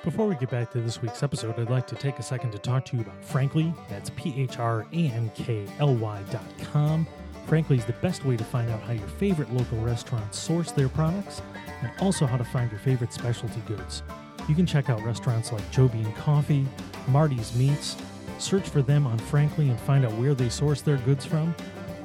[0.03, 2.59] Before we get back to this week's episode, I'd like to take a second to
[2.59, 3.73] talk to you about Phrankly.
[3.89, 7.07] That's P H R A N K L Y dot com.
[7.51, 10.89] Phrankly is the best way to find out how your favorite local restaurants source their
[10.89, 11.43] products
[11.83, 14.05] and also how to find your favorite specialty goods.
[14.49, 16.65] You can check out restaurants like Joe Bean Coffee,
[17.09, 17.97] Marty's Meats,
[18.39, 21.53] search for them on Phrankly and find out where they source their goods from.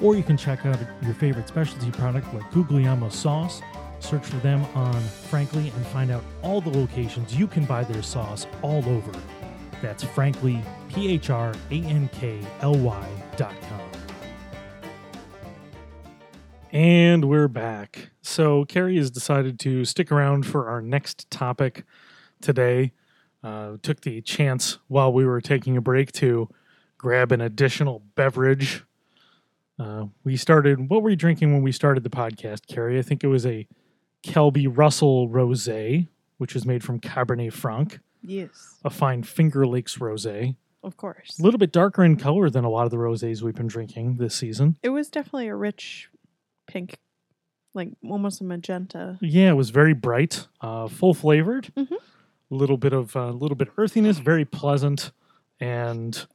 [0.01, 3.61] Or you can check out your favorite specialty product like Guglielmo sauce.
[3.99, 8.01] Search for them on Phrankly and find out all the locations you can buy their
[8.01, 9.11] sauce all over.
[9.79, 13.84] That's Phrankly, P H R A N K L Y dot com.
[16.71, 18.09] And we're back.
[18.21, 21.85] So, Carrie has decided to stick around for our next topic
[22.41, 22.91] today.
[23.43, 26.49] Uh, took the chance while we were taking a break to
[26.97, 28.83] grab an additional beverage.
[29.77, 32.97] Uh, we started, what were you drinking when we started the podcast, Carrie?
[32.97, 33.67] I think it was a
[34.23, 35.69] Kelby Russell Rose,
[36.39, 40.25] which is made from Cabernet Franc, Yes, a fine Finger Lakes Rose.
[40.83, 41.37] Of course.
[41.39, 44.17] A little bit darker in color than a lot of the rosés we've been drinking
[44.17, 44.77] this season.
[44.81, 46.09] It was definitely a rich
[46.75, 46.97] pink,
[47.73, 49.17] like almost a magenta.
[49.21, 51.97] Yeah, it was very bright, uh, full flavored, a Mhm.
[52.49, 55.11] little bit of a little bit earthiness, very pleasant,
[55.59, 56.27] and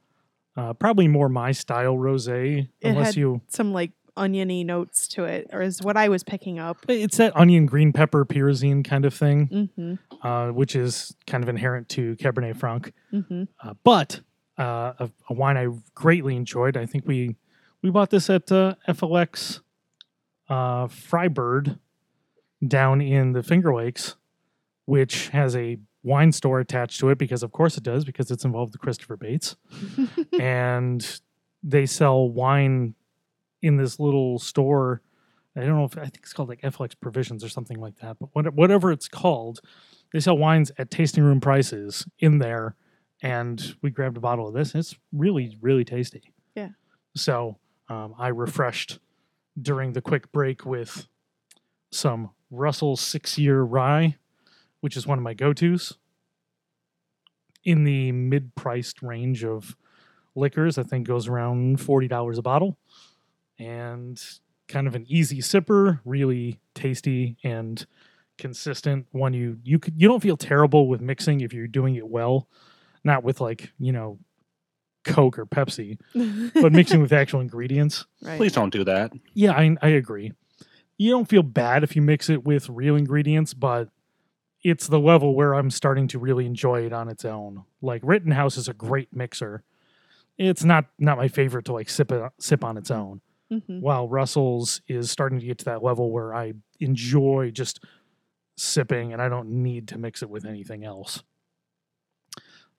[0.57, 2.67] uh, probably more my style rosé.
[2.83, 6.57] Unless had- you, Some like oniony notes to it, or is what I was picking
[6.59, 6.77] up.
[6.89, 10.27] it's that onion, green pepper, pyrazine kind of thing, Mm-hmm.
[10.27, 12.91] uh, which is kind of inherent to Cabernet Franc.
[13.13, 13.43] Mm-hmm.
[13.63, 14.21] Uh, but
[14.59, 16.75] uh, a, a wine I greatly enjoyed.
[16.75, 17.35] I think we
[17.83, 19.61] we bought this at uh, FLX
[20.51, 21.79] uh, Frybird
[22.67, 24.15] down in the Finger Lakes,
[24.85, 28.43] which has a wine store attached to it because, of course, it does because it's
[28.43, 29.55] involved with Christopher Bates,
[30.39, 31.21] and
[31.63, 32.95] they sell wine
[33.61, 35.01] in this little store.
[35.55, 38.17] I don't know if I think it's called like FLX Provisions or something like that,
[38.19, 39.59] but what- whatever it's called,
[40.13, 42.75] they sell wines at tasting room prices in there
[43.21, 44.73] and we grabbed a bottle of this.
[44.73, 46.33] And it's really, really tasty.
[46.55, 46.69] Yeah.
[47.15, 47.57] So
[47.89, 48.99] um, I refreshed
[49.59, 51.07] during the quick break with
[51.91, 54.17] some Russell six year rye,
[54.81, 55.97] which is one of my go tos.
[57.63, 59.75] In the mid priced range of
[60.35, 62.77] liquors, I think goes around $40 a bottle.
[63.59, 64.21] And
[64.67, 67.85] kind of an easy sipper, really tasty and
[68.37, 72.47] consistent one you you you don't feel terrible with mixing if you're doing it well
[73.03, 74.17] not with like you know
[75.03, 75.97] coke or pepsi
[76.61, 78.37] but mixing with actual ingredients right.
[78.37, 79.11] Please don't do that.
[79.33, 80.31] yeah I, I agree
[80.97, 83.89] you don't feel bad if you mix it with real ingredients but
[84.63, 88.57] it's the level where i'm starting to really enjoy it on its own like rittenhouse
[88.57, 89.63] is a great mixer
[90.37, 93.81] it's not not my favorite to like sip it sip on its own Mm-hmm.
[93.81, 97.83] while russell's is starting to get to that level where i enjoy just
[98.55, 101.21] sipping and i don't need to mix it with anything else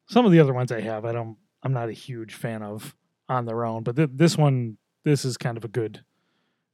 [0.08, 2.94] some of the other ones i have i don't i'm not a huge fan of
[3.28, 6.04] on their own but th- this one this is kind of a good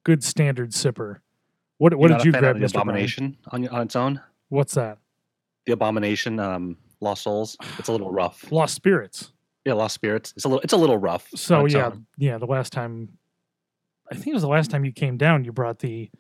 [0.05, 1.18] good standard sipper
[1.79, 2.74] what, what You're did you grab the Mr.
[2.74, 4.20] Abomination on, on its own?
[4.48, 4.98] what's that
[5.66, 7.57] The abomination, um, Lost Souls.
[7.79, 8.51] It's a little rough.
[8.51, 9.33] lost spirits
[9.64, 10.33] Yeah, Lost Spirits.
[10.37, 10.61] It's a little.
[10.62, 11.29] It's a little rough.
[11.37, 12.07] so yeah own.
[12.16, 13.11] yeah the last time
[14.11, 16.11] i think it was the last time you came down you brought the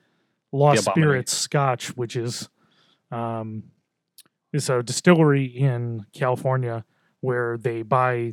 [0.52, 1.02] lost Abominate.
[1.04, 2.48] spirits scotch which is
[3.10, 3.64] um
[4.52, 6.84] is a distillery in california
[7.20, 8.32] where they buy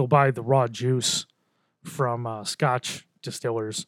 [0.00, 1.26] they'll buy the raw juice
[1.84, 3.86] from uh, scotch distillers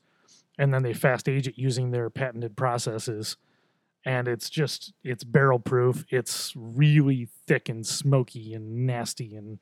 [0.58, 3.38] and then they fast age it using their patented processes
[4.04, 9.58] and it's just it's barrel proof it's really thick and smoky and nasty and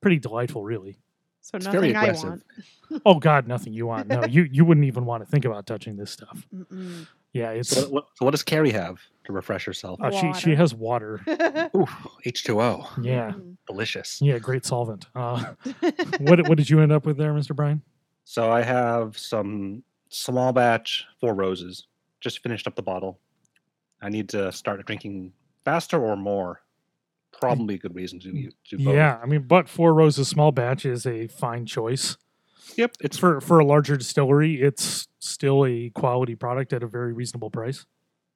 [0.00, 0.98] pretty delightful really
[1.40, 2.42] So It's very nothing I want.
[3.06, 4.08] Oh God, nothing you want.
[4.08, 6.44] No, you you wouldn't even want to think about touching this stuff.
[6.52, 7.06] Mm-mm.
[7.36, 10.00] Yeah, it's So what, what, so what does Carrie have to refresh herself?
[10.02, 11.20] uh, she she has water.
[11.76, 11.86] Ooh,
[12.24, 12.88] H two O.
[13.00, 13.56] Yeah, Mm.
[13.66, 14.20] Delicious.
[14.22, 15.06] yeah, great solvent.
[15.14, 15.54] Uh,
[16.20, 17.82] what what did you end up with there, Mister Brian?
[18.24, 21.86] So I have some small batch four roses.
[22.20, 23.18] Just finished up the bottle.
[24.00, 25.32] I need to start drinking
[25.64, 26.62] faster or more.
[27.32, 28.94] Probably a good reason to do, do both.
[28.94, 32.16] Yeah, I mean, but Four Roses small batch is a fine choice.
[32.76, 37.12] Yep, it's for for a larger distillery, it's still a quality product at a very
[37.12, 37.86] reasonable price.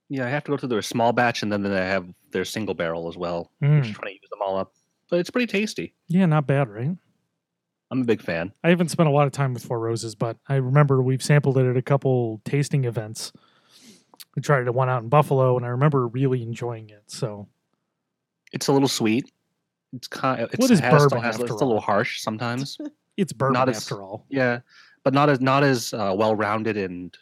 [0.09, 0.27] yeah.
[0.27, 3.09] I have to go to their small batch, and then they have their single barrel
[3.09, 3.51] as well.
[3.63, 3.83] I'm Mm.
[3.83, 4.73] just trying to use them all up,
[5.09, 5.95] but it's pretty tasty.
[6.09, 6.97] Yeah, not bad, right?
[7.93, 8.53] I'm a big fan.
[8.63, 11.59] I haven't spent a lot of time with Four Roses, but I remember we've sampled
[11.59, 13.33] it at a couple tasting events.
[14.37, 17.03] We tried it one out in Buffalo, and I remember really enjoying it.
[17.09, 17.49] So
[18.53, 19.31] It's a little sweet.
[19.93, 20.43] It's kind.
[20.43, 22.79] It's, What is has- bourbon has- after it's a little harsh sometimes.
[23.21, 24.25] it's bourbon Not as- after all.
[24.29, 24.61] yeah,
[25.05, 27.17] but not as not as uh, well rounded and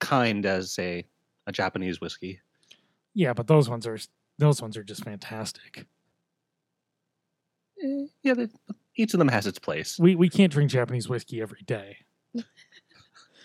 [0.00, 1.04] kind as a
[1.46, 2.40] a Japanese whiskey.
[3.14, 3.98] Yeah, but those ones are
[4.38, 5.86] those ones are just fantastic.
[7.82, 8.48] Eh, yeah, they,
[8.96, 9.98] each of them has its place.
[9.98, 11.98] We we can't drink Japanese whiskey every day.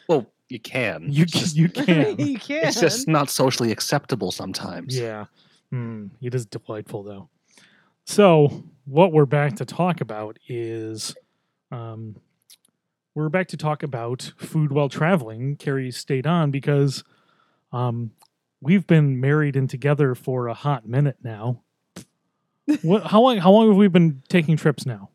[0.08, 1.08] Well, you can.
[1.12, 2.16] You can, just, you can.
[2.20, 2.68] you can.
[2.68, 4.96] it's just not socially acceptable sometimes.
[4.96, 5.26] Yeah.
[5.74, 7.28] Mm, it is delightful, though.
[8.06, 11.16] So, what we're back to talk about is
[11.72, 12.16] um,
[13.14, 15.56] we're back to talk about food while traveling.
[15.56, 17.04] Carrie stayed on because
[17.72, 18.12] um,
[18.62, 21.62] we've been married and together for a hot minute now.
[22.82, 23.38] what, how long?
[23.38, 25.10] How long have we been taking trips now?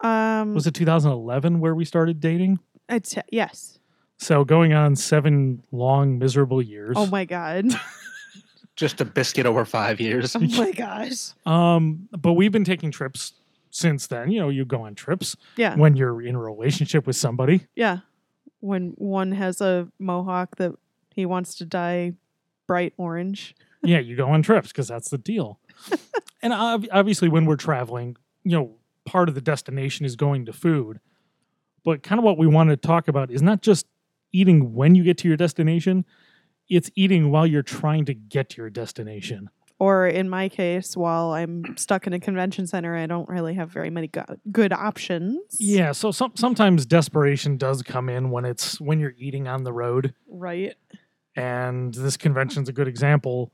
[0.00, 2.58] Um, Was it 2011 where we started dating?
[2.88, 3.78] it's, yes.
[4.18, 6.94] So going on seven long miserable years.
[6.98, 7.66] Oh my god.
[8.76, 10.36] Just a biscuit over five years.
[10.36, 11.30] Oh my gosh.
[11.46, 13.32] Um, but we've been taking trips
[13.70, 14.30] since then.
[14.30, 15.74] You know, you go on trips Yeah.
[15.76, 17.66] when you're in a relationship with somebody.
[17.74, 17.98] Yeah.
[18.60, 20.72] When one has a mohawk that
[21.14, 22.14] he wants to dye
[22.66, 23.54] bright orange.
[23.82, 25.58] yeah, you go on trips because that's the deal.
[26.42, 28.74] and ob- obviously, when we're traveling, you know,
[29.06, 31.00] part of the destination is going to food.
[31.84, 33.86] But kind of what we want to talk about is not just
[34.32, 36.04] eating when you get to your destination,
[36.68, 39.48] it's eating while you're trying to get to your destination.
[39.80, 43.70] Or in my case, while I'm stuck in a convention center, I don't really have
[43.70, 45.38] very many go- good options.
[45.60, 49.72] Yeah, so some, sometimes desperation does come in when it's when you're eating on the
[49.72, 50.14] road.
[50.28, 50.74] Right.
[51.36, 53.52] and this convention's a good example.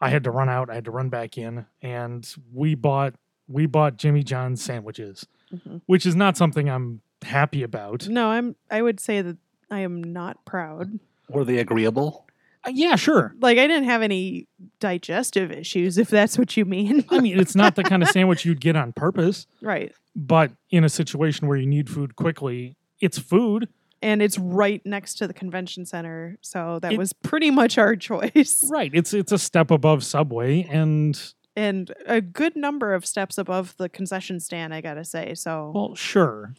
[0.00, 3.14] I had to run out, I had to run back in, and we bought
[3.48, 5.80] we bought Jimmy John's sandwiches, Mhm.
[5.86, 8.06] which is not something I'm happy about.
[8.08, 8.54] No, I'm.
[8.70, 9.36] I would say that
[9.68, 11.00] I am not proud.
[11.28, 12.26] Were they agreeable?
[12.66, 13.34] Uh, yeah, sure.
[13.40, 14.46] Like I didn't have any
[14.80, 17.04] digestive issues, if that's what you mean.
[17.10, 19.92] I mean, it's not the kind of sandwich you'd get on purpose, right.
[20.14, 23.68] but in a situation where you need food quickly, it's food.
[24.02, 27.96] And it's right next to the convention center, so that It- was pretty much our
[27.96, 28.64] choice.
[28.70, 28.90] Right.
[28.94, 31.20] It's it's a step above Subway and
[31.56, 35.34] And a good number of steps above the concession stand, I gotta say.
[35.34, 36.54] So well, sure.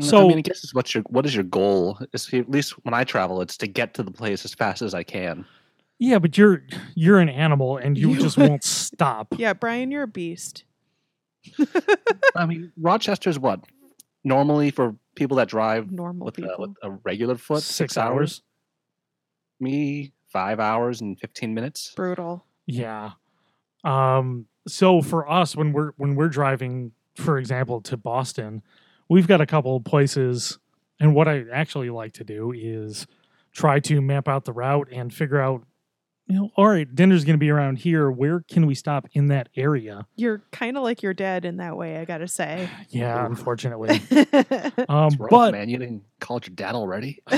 [0.00, 1.98] So- I mean, I guess it's what's your what is your goal?
[2.12, 4.94] Is at least when I travel, it's to get to the place as fast as
[4.94, 5.44] I can.
[5.98, 6.62] Yeah, but you're
[6.94, 9.34] you're an animal and you You- just won't stop.
[9.38, 10.64] yeah, Brian, you're a beast.
[12.36, 13.60] I mean, Rochester's what
[14.24, 16.56] normally for people that drive Normal with, uh, people.
[16.58, 18.42] with a regular foot Six hours.
[19.60, 21.92] Me five hours and fifteen minutes.
[21.96, 22.44] Brutal.
[22.66, 23.12] Yeah.
[23.84, 28.62] Um so for us when we're when we're driving for example to Boston,
[29.08, 30.58] we've got a couple of places
[30.98, 33.06] and what I actually like to do is
[33.52, 35.64] try to map out the route and figure out
[36.28, 38.10] you know, all right, dinner's going to be around here.
[38.10, 40.08] Where can we stop in that area?
[40.16, 42.68] You're kind of like your dad in that way, I gotta say.
[42.88, 43.26] Yeah, Ooh.
[43.26, 44.00] unfortunately.
[44.88, 47.22] Um, It's rough, but man, you didn't call it your dad already.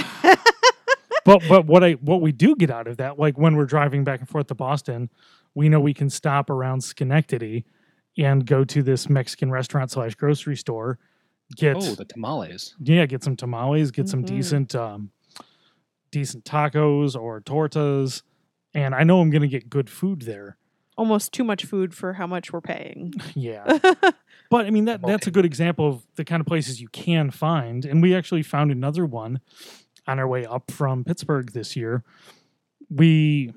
[1.25, 4.05] but but what I what we do get out of that, like when we're driving
[4.05, 5.11] back and forth to Boston,
[5.55, 7.65] we know we can stop around Schenectady
[8.17, 10.99] and go to this Mexican restaurant slash grocery store,
[11.57, 12.75] get Oh, the tamales.
[12.81, 14.27] yeah, get some tamales, get some Mhm.
[14.27, 15.11] decent um
[16.11, 18.23] decent tacos or tortas,
[18.75, 20.57] and I know I'm gonna get good food there.
[20.97, 23.13] Almost too much food for how much we're paying.
[23.35, 23.65] Yeah.
[24.51, 27.31] But I mean that that's a good example of the kind of places you can
[27.31, 27.85] find.
[27.85, 29.41] And we actually found another one
[30.07, 32.03] on our way up from Pittsburgh this year.
[32.89, 33.53] We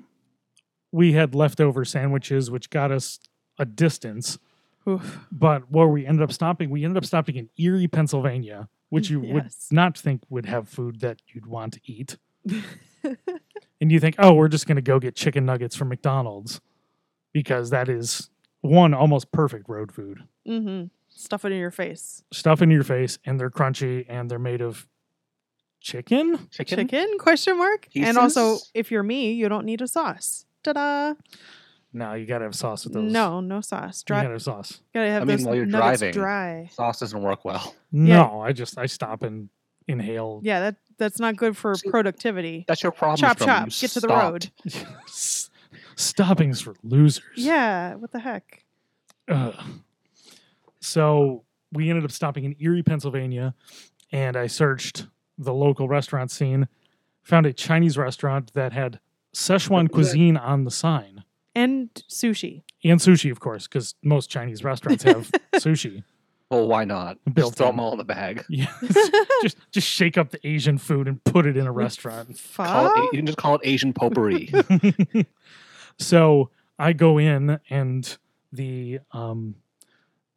[0.90, 3.18] we had leftover sandwiches which got us
[3.58, 4.38] a distance,
[4.88, 5.20] Oof.
[5.30, 9.20] but where we ended up stopping, we ended up stopping in Erie, Pennsylvania, which you
[9.20, 12.16] would not think would have food that you'd want to eat.
[13.80, 16.60] and you think, "Oh, we're just going to go get chicken nuggets from McDonald's."
[17.32, 18.28] Because that is
[18.62, 20.86] one almost perfect road food mm-hmm.
[21.08, 22.24] Stuff it in your face.
[22.32, 24.88] stuff in your face and they're crunchy and they're made of
[25.80, 26.78] chicken Chicken.
[26.78, 27.18] Chicken?
[27.18, 27.88] Question mark.
[27.94, 30.46] And also, if you're me, you don't need a sauce.
[30.62, 31.14] Ta-da!
[31.92, 34.02] No you gotta have sauce with those No, no sauce.
[34.02, 34.22] you Dry.
[34.22, 36.12] gotta have sauce Gotta have I mean, those while you're nuggets driving.
[36.14, 36.68] dry.
[36.72, 37.74] Sauce doesn't work well.
[37.92, 38.16] Yeah.
[38.16, 39.48] no i just i stop and
[39.88, 42.64] inhale Yeah, that that's not good for See, productivity.
[42.68, 43.16] That's your problem.
[43.18, 43.68] Chop from chop.
[43.70, 44.50] Get to the road.
[45.96, 47.94] Stopping's for losers Yeah.
[47.96, 48.64] What the heck?
[49.28, 49.54] Ugh.
[50.80, 53.54] so we ended up stopping in erie pennsylvania
[54.10, 55.06] and I searched
[55.38, 56.68] the local restaurant scene,
[57.22, 59.00] found a Chinese restaurant that had
[59.34, 61.24] Szechuan cuisine on the sign
[61.54, 62.62] And sushi.
[62.84, 66.02] and sushi, of course, because most Chinese restaurants have sushi.
[66.50, 67.16] Well, why not?
[67.24, 68.44] Built Just throw them all in the bag.
[68.50, 68.66] Yeah,
[69.42, 72.28] just just shake up the Asian food and put it in a restaurant.
[72.54, 72.96] Call Fuck.
[72.98, 74.52] it, you can just call it Asian potpourri.
[75.98, 78.18] so I go in and
[78.52, 79.54] the um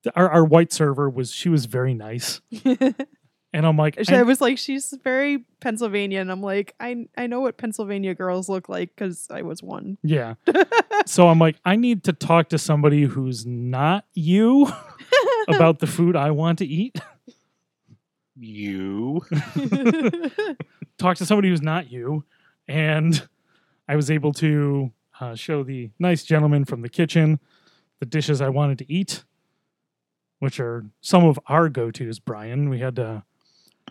[0.03, 2.39] the, our, our white server was she was very nice
[3.55, 7.27] and I'm like I I- was like, she's very Pennsylvania, and I'm like, I I
[7.27, 9.97] know what Pennsylvania girls look like because I was one.
[10.03, 10.35] yeah.
[11.05, 14.67] So I'm like I need to talk to somebody who's not you
[15.47, 16.99] about the food I want to eat.
[18.37, 19.21] You.
[20.97, 22.25] talk to somebody who's not you.
[22.67, 23.25] And
[23.87, 24.91] I was able to
[25.21, 27.39] uh, show the nice gentleman from the kitchen
[28.01, 29.23] the dishes I wanted to eat
[30.39, 32.69] which are some of our go-tos Brian.
[32.69, 33.21] We had uh,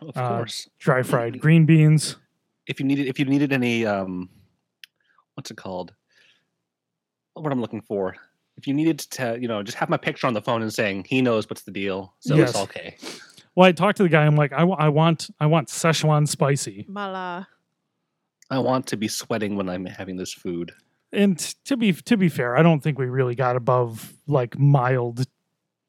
[0.00, 0.68] Of Uh, course.
[0.78, 2.16] dry fried green beans.
[2.66, 4.28] If you needed, if you needed any, um,
[5.34, 5.94] what's it called?
[7.34, 8.16] What I'm looking for.
[8.56, 11.06] If you needed to, you know, just have my picture on the phone and saying
[11.08, 12.50] he knows what's the deal, so Yes.
[12.50, 12.96] it's okay.
[13.56, 14.24] Well, I talked to the guy.
[14.24, 16.84] I'm like, I, wa- I want, I want Szechuan spicy.
[16.88, 17.48] Mala.
[18.50, 20.72] I want to be sweating when I'm having this food.
[21.12, 25.26] And to be to be fair, I don't think we really got above like mild,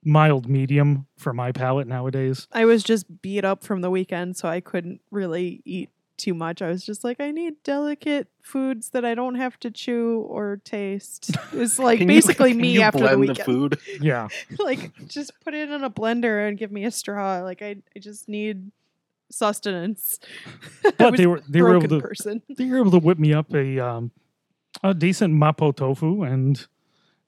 [0.06, 2.48] mild medium for my palate nowadays.
[2.54, 6.62] I was just beat up from the weekend, so I couldn't really eat too much.
[6.62, 10.62] I was just like, I need delicate foods that I don't have to chew or
[10.64, 11.36] taste.
[11.52, 13.40] It's like you- basically can me you after the weekend.
[13.46, 13.80] food.
[14.02, 14.28] Yeah,
[14.60, 17.42] like just put it in a blender and give me a straw.
[17.42, 18.72] Like I, I just need
[19.32, 20.20] sustenance.
[20.98, 22.42] But they were they were able to person.
[22.56, 24.12] they were able to whip me up a um
[24.84, 26.66] a decent mapo tofu and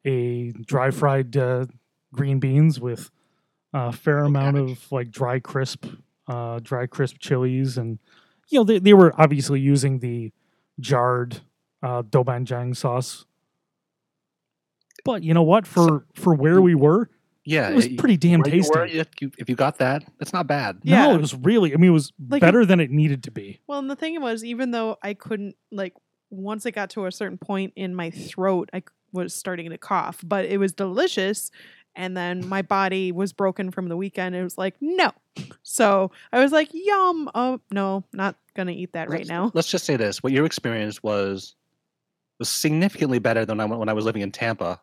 [0.06, 1.66] a dry fried uh,
[2.18, 3.10] green beans with
[3.74, 4.72] a fair amount cabbage.
[4.72, 5.86] of like dry crisp
[6.28, 8.00] uh dry crisp chilies and
[8.50, 10.32] you know they, they were obviously using the
[10.80, 11.42] jarred
[11.84, 13.26] uh doubanjiang sauce
[15.06, 17.10] but you know what for for where we were
[17.46, 20.04] Yeah, it was pretty damn where you tasty were, you- you- if you got that,
[20.20, 20.84] that's not bad.
[20.84, 23.60] no it was really i mean it was Like- better than it needed to be
[23.68, 25.94] Well, and the thing was, even though I couldn't like
[26.30, 30.22] once it got to a certain point in my throat, I was starting to cough,
[30.26, 31.52] but it was delicious.
[31.98, 34.36] And then my body was broken from the weekend.
[34.36, 35.12] It was like, no.
[35.64, 37.30] So I was like, yum.
[37.36, 39.52] Oh, no, not going to eat that right Let's- now.
[39.54, 41.56] Let's just say this: what your experience was
[42.40, 44.80] was significantly better than I, when I was living in Tampa.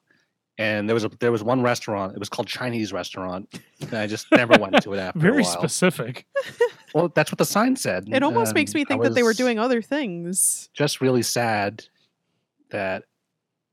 [0.59, 2.15] And there was a there was one restaurant.
[2.15, 3.49] It was called Chinese restaurant.
[3.81, 5.53] And I just never went to it after very a while.
[5.53, 6.27] specific
[6.95, 8.09] Well, that's what the sign said.
[8.13, 10.69] It almost makes me think that they were doing other things.
[10.73, 11.85] Just really sad
[12.71, 13.05] that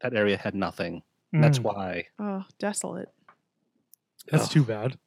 [0.01, 1.03] that area had nothing.
[1.33, 2.07] And That's Mm, why.
[2.19, 3.09] Oh, desolate.
[4.31, 4.51] That's Ugh.
[4.51, 4.97] too bad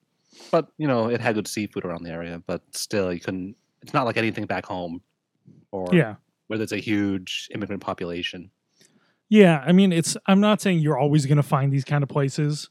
[0.50, 2.42] But you know, it had good seafood around the area.
[2.46, 3.56] But still, you couldn't.
[3.82, 5.00] It's not like anything back home,
[5.72, 6.16] or yeah
[6.46, 8.50] where there's a huge immigrant population.
[9.28, 10.16] Yeah, I mean, it's.
[10.26, 12.68] I'm not saying you're always going to find these kind of places,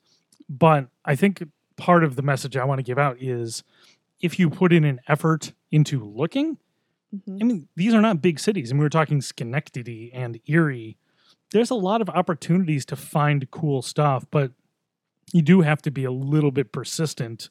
[0.47, 1.43] but I think
[1.75, 3.63] part of the message I want to give out is
[4.21, 6.57] if you put in an effort into looking.
[7.13, 7.41] Mhm.
[7.41, 10.97] I mean, these are not big cities, and we were talking Schenectady and Erie.
[11.51, 14.51] There's a lot of opportunities to find cool stuff, but
[15.31, 17.49] you do have to be a little bit persistent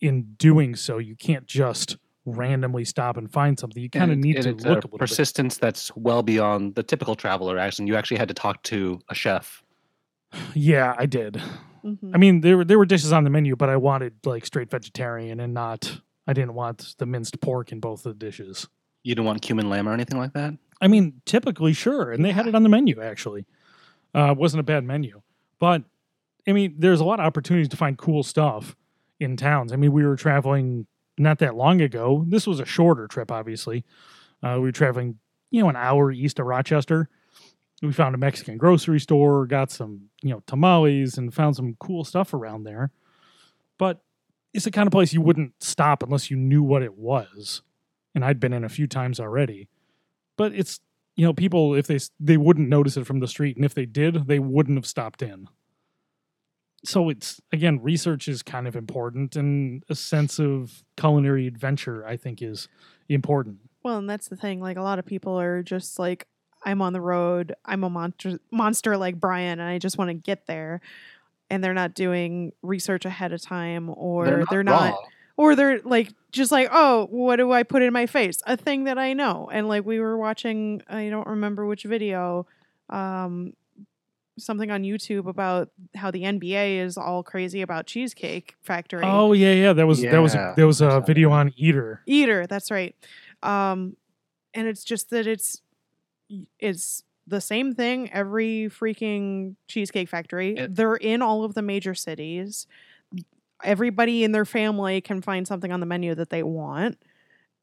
[0.00, 0.98] in doing so.
[0.98, 3.82] You can't just randomly stop and find something.
[3.82, 4.98] You kind of need and to it's look a a little bit.
[5.00, 7.58] persistence that's well beyond the typical traveler.
[7.58, 9.62] Actually, you actually had to talk to a chef.
[10.54, 11.40] Yeah, I did.
[11.84, 12.12] Mhm.
[12.14, 14.70] I mean, there were there were dishes on the menu, but I wanted like straight
[14.70, 16.00] vegetarian and not.
[16.26, 18.68] I didn't want the minced pork in both the dishes.
[19.02, 20.54] You didn't want cumin lamb or anything like that.
[20.80, 23.00] I mean, typically, sure, and they had it on the menu.
[23.02, 23.44] Actually,
[24.14, 25.22] uh, wasn't a bad menu,
[25.58, 25.82] but
[26.46, 28.74] I mean, there's a lot of opportunities to find cool stuff
[29.20, 29.72] in towns.
[29.72, 30.86] I mean, we were traveling
[31.18, 32.24] not that long ago.
[32.28, 33.84] This was a shorter trip, obviously.
[34.42, 35.18] Uh, we were traveling,
[35.50, 37.08] you know, an hour east of Rochester.
[37.80, 42.04] We found a Mexican grocery store, got some, you know, tamales, and found some cool
[42.04, 42.90] stuff around there.
[43.78, 44.02] But
[44.52, 47.62] it's the kind of place you wouldn't stop unless you knew what it was.
[48.14, 49.68] And I'd been in a few times already.
[50.36, 50.80] But it's,
[51.16, 53.86] you know, people if they they wouldn't notice it from the street, and if they
[53.86, 55.48] did, they wouldn't have stopped in.
[56.84, 62.16] So it's again, research is kind of important, and a sense of culinary adventure, I
[62.16, 62.68] think, is
[63.08, 63.58] important.
[63.82, 64.60] Well, and that's the thing.
[64.60, 66.26] Like a lot of people are just like,
[66.64, 67.54] I'm on the road.
[67.64, 70.80] I'm a monster, monster like Brian, and I just want to get there.
[71.50, 74.98] And they're not doing research ahead of time, or they're not, raw.
[75.36, 78.40] or they're like just like, oh, what do I put in my face?
[78.46, 79.50] A thing that I know.
[79.52, 82.46] And like we were watching, I don't remember which video,
[82.88, 83.52] um,
[84.38, 89.02] something on YouTube about how the NBA is all crazy about Cheesecake Factory.
[89.04, 89.72] Oh yeah, yeah.
[89.72, 92.02] That was that was Yeah, there was a video on Eater.
[92.06, 92.94] Eater, that's right.
[93.42, 93.96] Um,
[94.54, 95.60] and it's just that it's
[96.58, 100.56] it's the same thing every freaking Cheesecake Factory.
[100.56, 102.66] It- They're in all of the major cities.
[103.62, 106.98] Everybody in their family can find something on the menu that they want,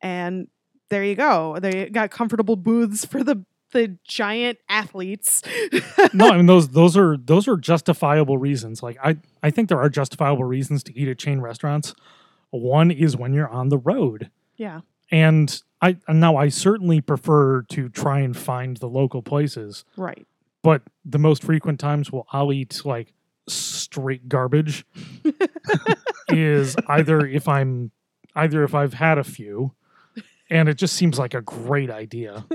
[0.02, 0.48] and
[0.90, 1.58] there you go.
[1.60, 5.42] They got comfortable booths for the the giant athletes.
[6.14, 8.82] no, I mean those those are those are justifiable reasons.
[8.84, 11.94] Like I I think there are justifiable reasons to eat at chain restaurants.
[12.52, 14.32] One is when you're on the road.
[14.58, 20.26] yeah, And I now I certainly prefer to try and find the local places, right.
[20.64, 23.14] but the most frequent times well I'll eat like
[23.48, 24.86] straight garbage
[26.30, 27.92] is either if I'm
[28.36, 29.74] either if I've had a few
[30.50, 32.46] and it just seems like a great idea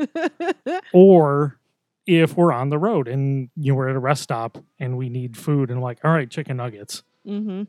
[0.93, 1.59] or
[2.07, 5.09] if we're on the road and you know, we're at a rest stop and we
[5.09, 7.63] need food and like all right chicken nuggets Mm-hmm.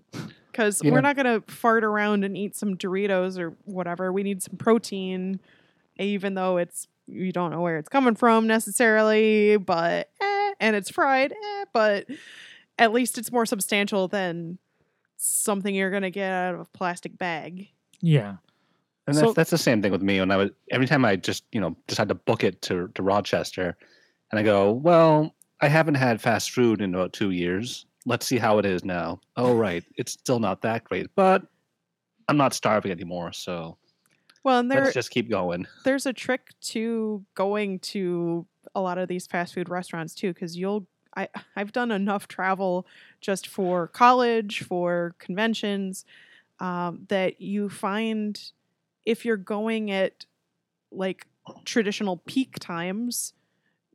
[0.52, 4.12] Because we're not gonna fart around and eat some Doritos or whatever.
[4.14, 5.40] We need some protein,
[5.98, 10.90] even though it's you don't know where it's coming from necessarily, but eh, and it's
[10.90, 12.06] fried, eh, but
[12.80, 14.58] at least it's more substantial than
[15.18, 17.70] something you're gonna get out of a plastic bag.
[18.02, 18.36] yeah
[19.08, 20.20] And So- that's, that's the same thing with me.
[20.20, 23.04] When I was every time I just you know decide to book it to to
[23.04, 23.78] Rochester,
[24.32, 27.86] and I go, well, I haven't had fast food in about two years.
[28.08, 29.20] Let's see how it is now.
[29.36, 31.44] Oh right, it's still not that great, but
[32.28, 33.78] I'm not starving anymore, so
[34.44, 35.68] Well, and there let's just keep going.
[35.84, 40.58] there's a trick to going to a lot of these fast food restaurants too because
[40.58, 42.86] you'll I, i've done enough travel
[43.22, 46.04] just for college for conventions
[46.60, 48.42] um, that you find
[49.06, 50.26] if you're going at
[50.92, 51.28] like
[51.64, 53.34] traditional peak times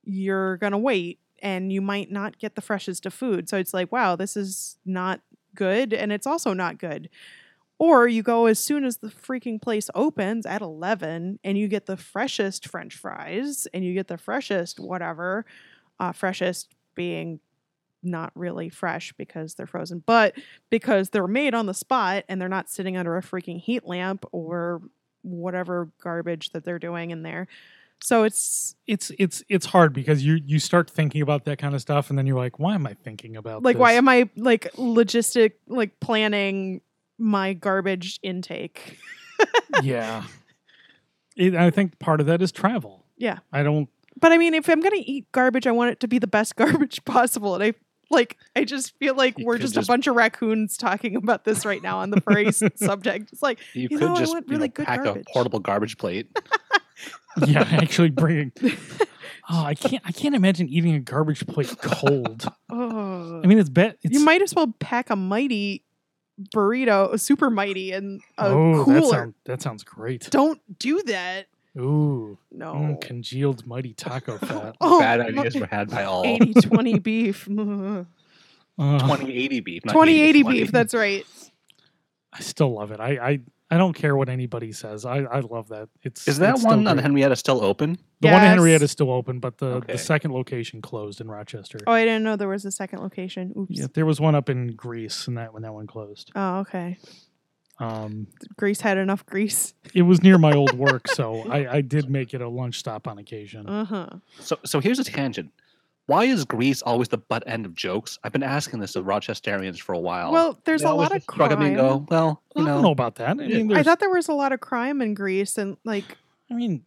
[0.04, 3.48] you're gonna wait and you might not get the freshest of food.
[3.48, 5.20] So it's like wow this is not
[5.54, 7.08] good and it's also not good.
[7.78, 11.86] Or you go as soon as the freaking place opens at 11 and you get
[11.86, 15.46] the freshest french fries and you get the freshest whatever,
[15.98, 17.40] uh, freshest being
[18.02, 20.34] not really fresh because they're frozen, but
[20.70, 24.24] because they're made on the spot and they're not sitting under a freaking heat lamp
[24.32, 24.82] or
[25.22, 27.46] whatever garbage that they're doing in there.
[28.02, 31.82] So it's it's it's it's hard because you you start thinking about that kind of
[31.82, 34.72] stuff and then you're like why am i thinking about like, why am I like
[34.76, 36.80] logistic, like planning
[37.18, 38.96] my garbage intake?
[39.82, 40.24] yeah
[41.36, 43.38] it, i think part of that is travel Yeah.
[43.52, 46.18] i don't But I mean, if I'm gonna eat garbage, I want it to be
[46.18, 47.54] the best garbage possible.
[47.54, 47.74] And I
[48.10, 51.44] like, I just feel like You we're just, just- a bunch of raccoons talking about
[51.44, 53.30] this right now on the furry subject.
[53.32, 55.24] It's like, You, You could know, I just want you know, really good pack garbage.
[55.28, 56.28] a portable garbage plate.
[57.46, 58.52] yeah actually bringing
[59.48, 63.68] oh i can't i can't imagine eating a garbage plate cold oh, i mean it's
[63.70, 65.84] bet you might as well pack a mighty
[66.54, 69.10] burrito, a super mighty, and a oh that, cooler.
[69.10, 71.46] sound, that sounds great Don't do that.
[71.78, 72.74] Ooh No.
[72.74, 76.24] mm, congealed mighty taco fat Oh, Bad ideas were had by all.
[76.24, 77.48] 80 20 beef.
[78.78, 79.84] Uh, 2080 beef.
[79.84, 80.50] not 2080 80/20.
[80.50, 80.72] beef.
[80.72, 81.26] That's right.
[82.32, 83.40] i still love it I, I
[83.70, 86.86] i don't care what anybody says i i love that it's Is that it's one
[86.86, 86.96] on.
[86.96, 87.98] Henrietta still open?
[88.20, 89.92] the one in henrietta is still open but the Okay.
[89.92, 93.52] the second location closed in rochester Oh, I didn't know there was a second location.
[93.58, 93.70] Oops.
[93.78, 96.96] yeah there was one up in greece and that when that one closed Oh, okay.
[97.80, 98.26] Um
[98.56, 99.74] Grease had enough grease.
[99.94, 103.08] it was near my old work so i i did make it a lunch stop
[103.08, 104.06] on occasion Uh huh.
[104.38, 105.50] So so here's a tangent.
[106.06, 108.18] Why is Greece always the butt end of jokes?
[108.24, 110.32] I've been asking this of Rochesterians for a while.
[110.32, 111.62] Well, there's They a lot of just shrug crime.
[111.62, 113.28] and go, well, I you don't know, know about that.
[113.30, 116.16] I mean, I thought there was a lot of crime in Greece, and like,
[116.50, 116.82] I mean,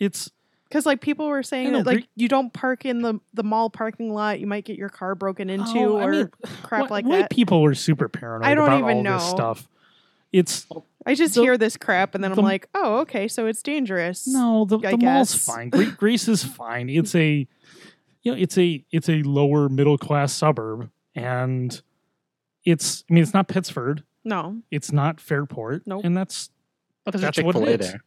[0.00, 0.32] it's
[0.64, 3.44] because like people were saying know, that like Gre- you don't park in the the
[3.44, 6.30] mall parking lot, you might get your car broken into oh, or I mean,
[6.64, 7.30] crap wh- like white that.
[7.30, 9.36] people were super paranoid I don't about even all this know.
[9.36, 9.68] stuff.
[10.32, 10.66] It's
[11.06, 13.62] I just the- hear this crap, and then the- I'm like, oh, okay, so it's
[13.62, 14.26] dangerous.
[14.26, 15.70] no, the, I the mall's fine.
[15.70, 16.90] Gre- Greece is fine.
[16.90, 17.46] It's a,
[18.22, 21.80] you know, it's a it's a lower middle class suburb, and
[22.64, 23.04] it's.
[23.10, 24.02] I mean, it's not Pittsford.
[24.24, 25.82] no, It's not Fairport.
[25.86, 26.02] Nope.
[26.04, 26.50] And that's
[27.04, 27.90] but there's a that's what it Chick-fil-A is.
[27.92, 28.00] there.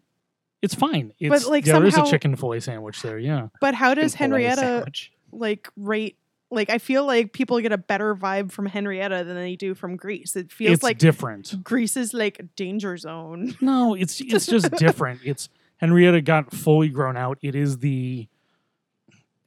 [0.62, 1.14] it's fine.
[1.20, 3.18] It's like, yeah, there is a chicken fillet sandwich there.
[3.18, 3.48] Yeah.
[3.60, 5.12] but how does Chick-fil-A Henrietta sandwich.
[5.32, 6.18] like rate?
[6.52, 9.96] Like, I feel like people get a better vibe from Henrietta than they do from
[9.96, 10.36] Greece.
[10.36, 11.64] It feels it's like different.
[11.64, 13.56] Greece is like a danger zone.
[13.62, 15.22] No, it's it's just different.
[15.24, 15.48] It's
[15.78, 17.38] Henrietta got fully grown out.
[17.42, 18.28] It is the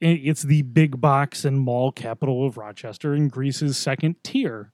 [0.01, 4.71] it's the big box and mall capital of Rochester and Greece's second tier.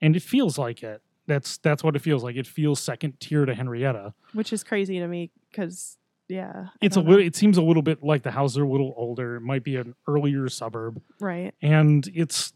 [0.00, 1.02] And it feels like it.
[1.26, 2.36] That's that's what it feels like.
[2.36, 4.14] It feels second tier to Henrietta.
[4.32, 5.96] which is crazy to me because
[6.30, 6.66] yeah.
[6.66, 7.24] I it's a little.
[7.24, 9.36] It seems a little bit like the houses are a little older.
[9.36, 11.54] It might be an earlier suburb, right.
[11.60, 12.52] and it's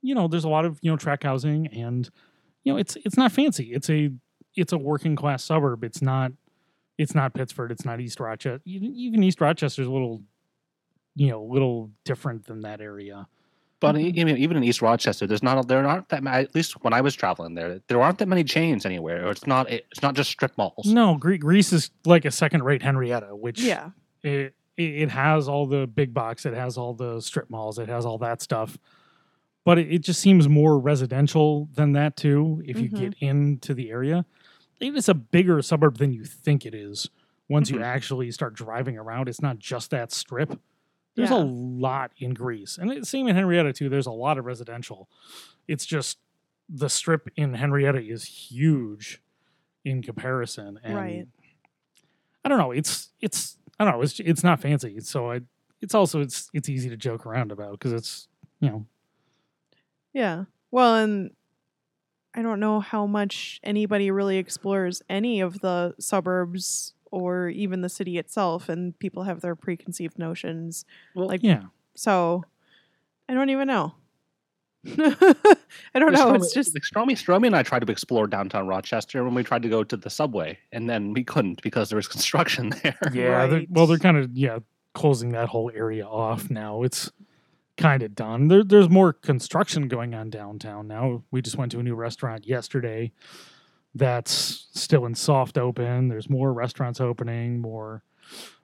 [0.00, 2.08] you know there's a lot of you know track housing, and
[2.64, 3.72] you know it's it's not fancy.
[3.72, 4.10] It's a
[4.56, 5.84] it's a working class suburb.
[5.84, 6.32] It's not
[6.98, 7.70] it's not Pittsford.
[7.70, 8.60] It's not East Rochester.
[8.64, 10.22] Even even East Rochester's a little
[11.14, 13.26] you know a little different than that area.
[13.82, 14.00] But Mhm.
[14.00, 16.94] e- even even in East Rochester, there's not there aren't that ma- at least when
[16.94, 19.26] I was traveling there, there aren't that many chains anywhere.
[19.26, 20.86] Or it's not it's not just strip malls.
[20.86, 23.90] No, Greece is like a second rate Henrietta, which Yeah.
[24.22, 27.88] it it it has all the big box, it has all the strip malls, it
[27.88, 28.78] has all that stuff.
[29.64, 32.62] But it, it just seems more residential than that too.
[32.64, 32.98] If you Mhm.
[32.98, 34.24] get into the area,
[34.80, 37.10] it is a bigger suburb than you think it is.
[37.48, 37.84] Once you Mhm.
[37.84, 40.58] actually start driving around, it's not just that strip.
[41.14, 41.42] There's Yeah.
[41.42, 43.88] a lot in Greece, and it's same in Henrietta too.
[43.88, 45.08] There's a lot of residential.
[45.68, 46.18] It's just
[46.68, 49.22] the strip in Henrietta is huge
[49.84, 51.28] in comparison, and Right.
[52.44, 52.70] I don't know.
[52.72, 54.02] It's it's I don't know.
[54.02, 55.40] It's it's not fancy, so I
[55.80, 58.28] it's also it's it's easy to joke around about because it's
[58.60, 58.86] you know
[60.14, 60.44] Yeah.
[60.70, 61.32] Well, and
[62.34, 67.88] I don't know how much anybody really explores any of the suburbs or even the
[67.88, 70.84] city itself, and people have their preconceived notions.
[71.14, 71.62] Well, like- yeah
[71.94, 72.44] So
[73.28, 73.94] I don't even know.
[74.98, 76.34] I don't know.
[76.34, 79.62] It's just like Stromy, Stromy and I tried to explore downtown Rochester when we tried
[79.62, 82.98] to go to the subway, and then we couldn't because there was construction there.
[83.12, 83.46] yeah.
[83.46, 84.58] they're- well, they're kind of yeah
[84.94, 86.82] closing that whole area off now.
[86.82, 87.10] It's
[87.78, 88.48] kind of done.
[88.48, 91.22] There, there's more construction going on downtown now.
[91.30, 93.12] We just went to a new restaurant yesterday.
[93.94, 96.08] That's still in soft open.
[96.08, 98.02] There's more restaurants opening, more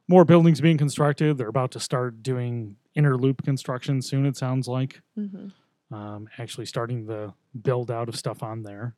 [0.08, 1.36] more buildings being constructed.
[1.36, 4.24] They're about to start doing inner loop construction soon.
[4.26, 5.02] It sounds like.
[5.18, 5.52] Mhm.
[5.90, 8.94] um, actually starting the build out of stuff on there.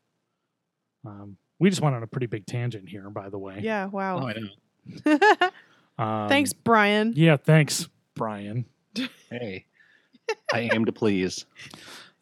[1.05, 3.61] Um, we just went on a pretty big tangent here, by the way.
[3.63, 3.87] yeah.
[3.87, 4.19] Wow.
[4.19, 4.29] Oh, Wow.
[4.29, 4.35] I
[5.21, 5.51] know.
[5.99, 7.13] Um, Thanks, Brian.
[7.15, 8.65] Yeah, thanks, Brian.
[9.31, 9.67] Hey,
[10.53, 11.45] I aim to please.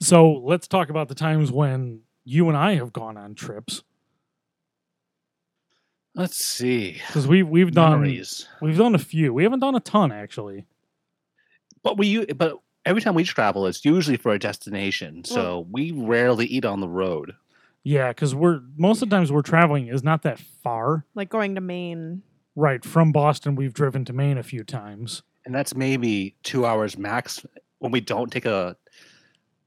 [0.00, 3.82] So let's talk about the times when you and I have gone on trips
[6.18, 7.00] Let's see.
[7.06, 8.46] because we we've done Memories.
[8.60, 9.32] we've done a few.
[9.32, 10.66] We haven't done a ton actually.
[11.82, 15.22] But we, but every time we travel, it's usually for a destination.
[15.22, 15.26] Mm.
[15.26, 17.34] So we rarely eat on the road.
[17.84, 21.04] Yeah, because we're most of the times we're traveling is not that far.
[21.14, 22.22] Like going to Maine.
[22.56, 25.22] Right from Boston, we've driven to Maine a few times.
[25.46, 27.46] and that's maybe two hours max
[27.78, 28.76] when we don't take a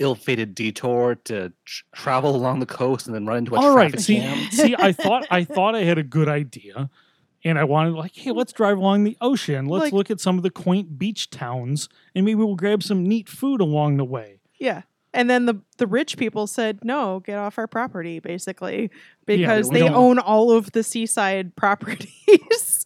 [0.02, 3.90] ill-fated detour to tr- travel along the coast and then run into a All right,
[3.92, 4.52] traffic see, jam.
[4.52, 6.90] see, I thought I thought I had a good idea,
[7.44, 9.66] and I wanted like, hey, let's drive along the ocean.
[9.68, 13.04] Let's Like- look at some of the quaint beach towns, and maybe we'll grab some
[13.04, 14.40] neat food along the way.
[14.60, 14.82] Yeah.
[15.14, 18.90] And then the the rich people said, "No, get off our property," basically,
[19.26, 22.86] because we they don't- own all of the seaside properties.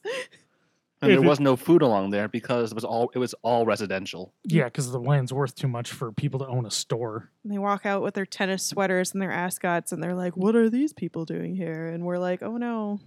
[1.05, 3.65] And there it- was no food along there because it was all it was all
[3.65, 4.33] residential.
[4.43, 7.29] Yeah, because the land's worth too much for people to own a store.
[7.43, 10.55] and they walk out with their tennis sweaters and their ascots, and they're like, "What
[10.55, 12.99] are these people doing here?" And we're like, "Oh no."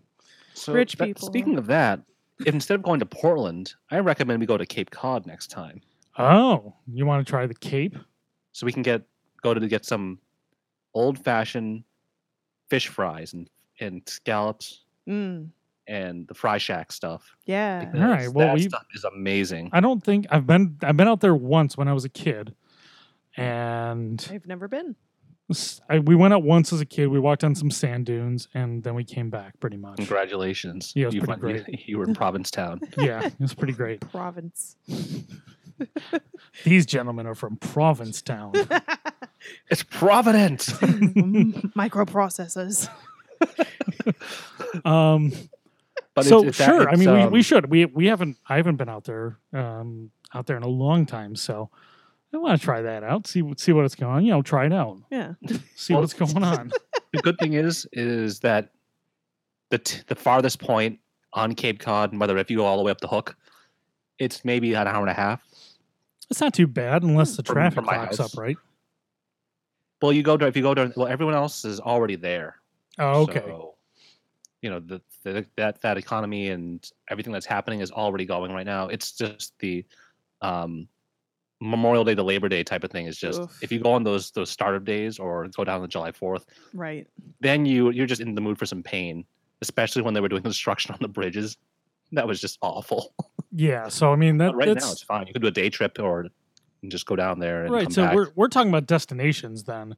[0.54, 1.26] So Rich that- people.
[1.28, 2.00] Speaking of that,
[2.40, 5.80] if instead of going to Portland, I recommend we go to Cape Cod next time,
[6.18, 7.96] Oh, you want to try the Cape?
[8.52, 9.02] so we can get
[9.42, 10.18] go to get some
[10.94, 11.84] old-fashioned
[12.68, 13.48] fish fries and
[13.80, 15.50] and scallops Mm,
[15.88, 17.34] and the fry shack stuff.
[17.46, 17.86] yeah.
[17.86, 19.70] because All right, well, that we- stuff is amazing.
[19.72, 20.76] I don't think I've been.
[20.82, 22.54] I've been out there once when I was a kid,
[23.36, 24.94] and I've never been.
[25.50, 27.06] s- I, we went out once as a kid.
[27.08, 29.58] We walked on some sand dunes, and then we came back.
[29.60, 29.96] Pretty much.
[29.96, 30.92] Congratulations.
[30.94, 32.80] Yeah, it was you, pretty went- you, you were in Provincetown.
[32.98, 34.00] Yeah, it was pretty great.
[34.10, 34.76] Province.
[36.64, 38.52] These gentlemen are from Provincetown.
[39.70, 40.68] It's Providence.
[41.78, 42.88] Microprocessors.
[44.84, 45.32] Um,
[46.18, 47.70] But so it's, it's that- sure, I mean, we, um, we should.
[47.70, 48.36] We we haven't.
[48.48, 51.36] I haven't been out there, um, out there in a long time.
[51.36, 51.70] So
[52.32, 53.26] I want to try that out.
[53.26, 54.12] See see what it's going.
[54.12, 54.24] On.
[54.24, 54.98] You know, try it out.
[55.10, 55.34] Yeah.
[55.74, 56.70] See Well, what's going on.
[57.12, 58.70] the good thing is is that
[59.70, 60.98] the t- the farthest point
[61.32, 63.36] on Cape Cod, and whether if you go all the way up the hook,
[64.18, 65.42] it's maybe an hour and a half.
[66.30, 68.56] It's not too bad unless the traffic from my clocks up, right?
[70.02, 72.56] Well, you go to if you go to well, everyone else is already there.
[72.98, 73.42] Oh, okay.
[73.46, 73.74] So,
[74.62, 75.00] you know the,
[75.32, 78.88] the that that economy and everything that's happening is already going right now.
[78.88, 79.84] It's just the
[80.42, 80.88] um,
[81.60, 83.58] Memorial Day to Labor Day type of thing is just Oof.
[83.62, 87.06] if you go on those those startup days or go down to July Fourth, Right.
[87.40, 89.24] then you you're just in the mood for some pain,
[89.60, 91.56] especially when they were doing construction on the bridges.
[92.12, 93.12] That was just awful.
[93.50, 93.88] Yeah.
[93.88, 95.26] So I mean, that But right now it's fine.
[95.26, 96.26] You could do a day trip or
[96.86, 97.82] just go down there and right.
[97.84, 98.14] come So back.
[98.14, 99.96] we're we're talking about destinations then.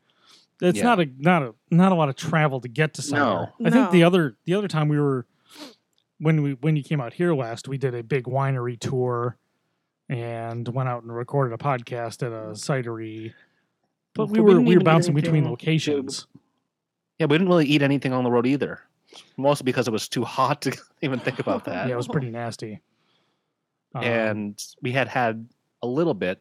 [0.62, 0.84] It's Yeah.
[0.84, 3.52] not a not a not a lot of travel to get to somewhere.
[3.58, 3.66] No.
[3.66, 5.26] I think the other the other time we were
[6.18, 9.36] when we when you came out here last, we did a big winery tour
[10.08, 13.32] and went out and recorded a podcast at a cidery.
[14.14, 16.26] But we But we were we were bouncing between locations.
[17.18, 18.80] Yeah, we didn't really eat anything on the road either.
[19.36, 21.86] Mostly because it was too hot to even think about that.
[21.88, 22.80] Yeah, it was pretty nasty.
[23.94, 25.48] Um, and we had had
[25.82, 26.40] a little bit,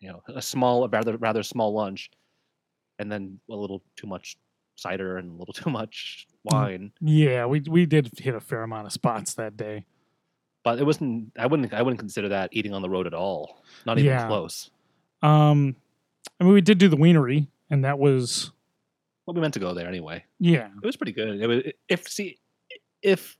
[0.00, 2.10] you know, a small, a rather rather small lunch,
[2.98, 4.36] and then a little too much
[4.76, 6.92] cider and a little too much wine.
[7.00, 9.84] yeah, we we did hit a fair amount of spots that day.
[10.64, 11.32] But it wasn't.
[11.38, 11.72] I wouldn't.
[11.72, 13.62] I wouldn't consider that eating on the road at all.
[13.84, 14.26] Not even Yeah.
[14.26, 14.70] close.
[15.22, 15.76] Um,
[16.40, 18.50] I mean, we did do the wienery, and that was
[19.26, 20.24] Well, we meant to go there anyway.
[20.40, 21.40] yeah, It was pretty good.
[21.40, 22.38] It was if see
[23.02, 23.38] if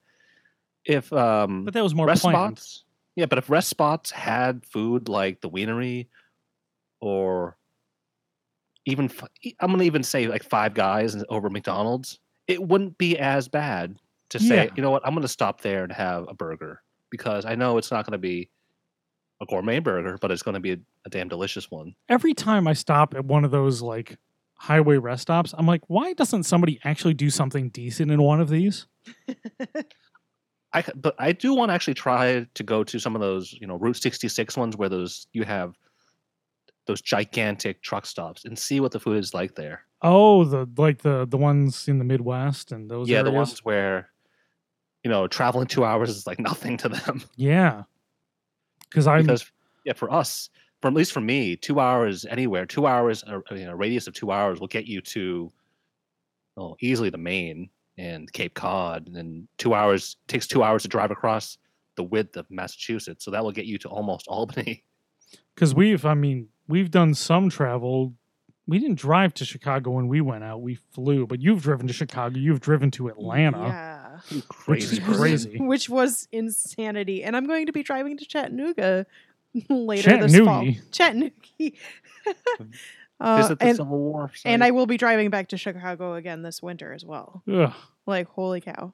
[0.85, 2.59] if um but that was more rest planned.
[2.59, 2.85] spots.
[3.17, 6.09] Yeah, but if rest spots had food like the wienery,
[7.01, 7.57] or
[8.87, 9.29] even f-
[9.61, 13.97] I'm gonna even say like Five Guys over McDonald's, it wouldn't be as bad
[14.31, 14.71] to say, Yeah.
[14.77, 17.91] you know what, I'm gonna stop there and have a burger because I know it's
[17.91, 18.49] not gonna be
[19.41, 21.95] a gourmet burger, but it's gonna be a, a damn delicious one.
[22.09, 24.17] Every time I stop at one of those like
[24.55, 28.49] highway rest stops, I'm like, why doesn't somebody actually do something decent in one of
[28.49, 28.87] these?
[30.73, 33.67] I, but I do want to actually try to go to some of those, you
[33.67, 35.75] know, Route 66 ones where those you have
[36.87, 39.83] those gigantic truck stops and see what the food is like there.
[40.03, 43.25] Oh, the like the the ones in the Midwest and those yeah, areas.
[43.33, 44.11] the ones where
[45.05, 47.83] you know traveling two hours is like nothing to them Yeah,
[48.89, 49.51] because I'm because
[49.85, 50.51] yeah, for us,
[50.83, 54.07] for at least for me, two hours anywhere, two hours, a, you know, a radius
[54.07, 55.53] of two hours will get you to
[56.57, 60.89] oh, easily the Maine and Cape Cod, and then two hours takes two hours to
[60.89, 61.57] drive across
[61.97, 64.85] the width of Massachusetts, so that will get you to almost Albany.
[65.55, 68.15] because we've I mean we've done some travel.
[68.69, 70.61] We didn't drive to Chicago when we went out.
[70.61, 72.37] We flew, but you've driven to Chicago.
[72.39, 74.41] You've driven to Atlanta, Yeah.
[74.67, 77.23] which is Crazy Which was insanity.
[77.23, 79.07] And I'm going to be driving to Chattanooga
[79.69, 80.65] later this fall.
[80.91, 81.31] Chattanooga.
[81.53, 81.77] Chattanooga.
[83.21, 84.31] uh, Visit the and, Civil War.
[84.45, 84.65] and.
[84.65, 87.43] I will be driving back to Chicago again this winter as well.
[87.51, 87.73] Ugh.
[88.05, 88.93] Like, holy cow.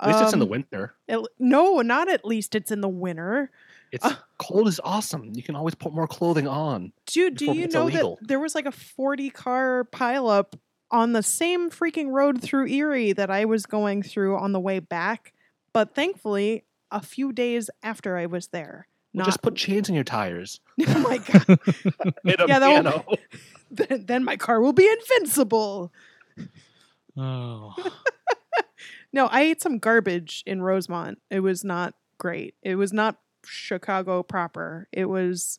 [0.00, 0.94] at least it's in the Um, winter.
[1.06, 3.50] it- no, not at least it's in the winter.
[3.92, 5.32] It's uh, cold is awesome.
[5.34, 6.92] You can always put more clothing on.
[7.06, 8.18] Dude, do you know illegal.
[8.20, 10.54] that there was like a 40 car pileup
[10.90, 14.80] on the same freaking road through Erie that I was going through on the way
[14.80, 15.32] back?
[15.72, 18.88] But thankfully, a few days after I was there.
[19.12, 20.60] Well, Not, just put chains in your tires.
[20.86, 21.46] oh my god!
[22.24, 23.04] Hit a Yeah, piano.
[23.70, 25.92] then, then my car will be invincible.
[27.16, 27.74] Oh,
[29.12, 31.18] No, I ate some garbage in Rosemont.
[31.30, 32.54] It was not great.
[32.62, 33.16] It was not
[33.46, 34.88] Chicago proper.
[34.92, 35.58] It was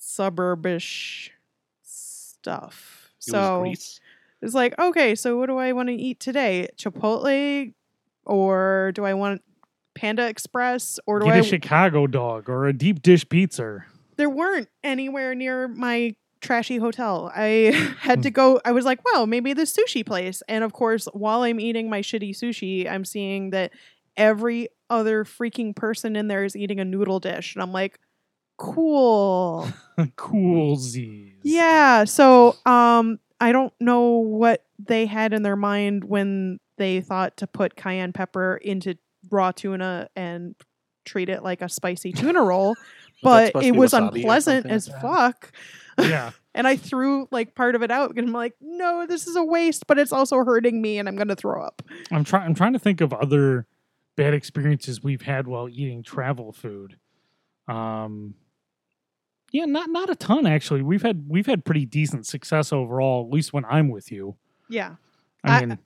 [0.00, 1.30] suburbish
[1.82, 3.10] stuff.
[3.18, 4.00] It so was
[4.42, 6.68] it's like, okay, so what do I want to eat today?
[6.76, 7.72] Chipotle,
[8.24, 9.42] or do I want
[9.94, 11.38] Panda Express, or do get I?
[11.38, 13.84] a Chicago dog or a deep dish pizza.
[14.16, 17.32] there weren't anywhere near my trashy hotel.
[17.34, 18.34] I had to hmm.
[18.34, 18.60] go.
[18.64, 20.42] I was like, well, maybe the sushi place.
[20.48, 23.72] And of course, while I'm eating my shitty sushi, I'm seeing that
[24.16, 27.54] every other freaking person in there is eating a noodle dish.
[27.54, 27.98] And I'm like,
[28.58, 29.68] cool.
[30.16, 31.34] Coolsies.
[31.42, 32.04] yeah.
[32.04, 37.46] So, um, I don't know what they had in their mind when they thought to
[37.46, 38.96] put cayenne pepper into
[39.30, 40.54] raw tuna and
[41.04, 42.74] treat it like a spicy tuna roll,
[43.22, 45.52] but it was unpleasant as like fuck.
[45.98, 46.32] Yeah.
[46.56, 49.44] And I threw like part of it out and I'm like, no, this is a
[49.44, 51.82] waste, but it's also hurting me and I'm gonna throw up.
[52.10, 52.46] I'm trying.
[52.46, 53.66] I'm trying to think of other
[54.16, 56.96] bad experiences we've had while eating travel food.
[57.68, 58.34] Um,
[59.52, 60.82] yeah, not not a ton actually.
[60.82, 63.24] We've had we've had pretty decent success overall.
[63.26, 64.36] At least when I'm with you.
[64.68, 64.96] Yeah.
[65.44, 65.78] I I- mean,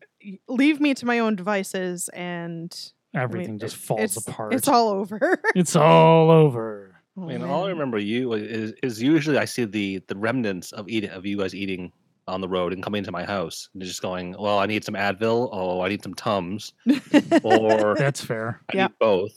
[0.48, 2.76] Leave me to my own devices and
[3.14, 4.52] everything it- just falls it's, apart.
[4.54, 5.40] It's all over.
[5.54, 6.94] It's all over.
[7.16, 10.72] Oh, I mean, all I remember you is, is usually I see the the remnants
[10.72, 11.92] of eating of you guys eating
[12.30, 14.94] on the road and coming to my house and just going, well, I need some
[14.94, 16.72] Advil, oh, I need some Tums,
[17.42, 18.60] or That's fair.
[18.72, 18.86] I Yeah.
[18.86, 19.32] need both,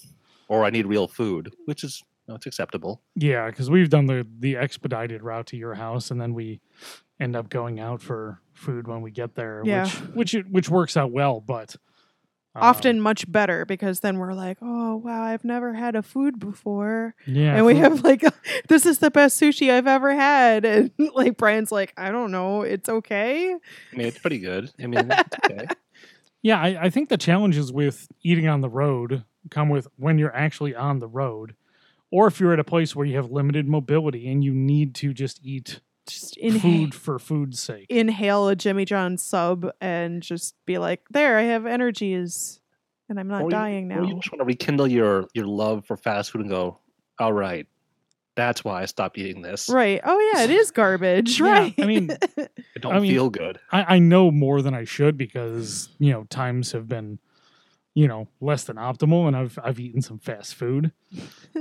[0.48, 3.02] or I need real food, which is no, it's acceptable.
[3.16, 6.62] Yeah, because we've done the the expedited route to your house, and then we
[7.20, 9.62] end up going out for food when we get there.
[9.66, 9.88] Yeah.
[10.14, 11.76] Which which which works out well, but
[12.56, 16.40] um, Often much better because then we're like, oh wow, I've never had a food
[16.40, 17.16] before.
[17.26, 18.24] yeah, and we food- have like
[18.68, 20.66] this is the best sushi I've ever had.
[20.66, 23.54] And like Brian's like, I don't know, it's okay.
[23.54, 24.70] I mean, it's pretty good.
[24.82, 25.68] I mean, it's okay.
[26.42, 30.36] Yeah, I, I think the challenges with eating on the road come with when you're
[30.36, 31.56] actually on the road,
[32.12, 35.14] or if you're at a place where you have limited mobility and you need to
[35.14, 37.86] just eat Just inhale food for food's sake.
[37.90, 42.60] inhale a Jimmy John sub and just be like, there, I have energies.
[43.10, 44.20] and I'm not Or you- dying Or you now.
[44.20, 46.80] just want to rekindle your your love for fast food and go,
[47.20, 47.68] all right,
[48.36, 49.70] that's why I stopped eating this.
[49.70, 50.02] Right.
[50.04, 51.40] Oh yeah, it is garbage.
[51.40, 51.74] Yeah, right.
[51.80, 53.60] I mean, It don't I mean- feel good.
[53.72, 57.20] I, I know more than I should because you know times have been,
[57.94, 60.92] you know, less than optimal, and I've I've eaten some fast food.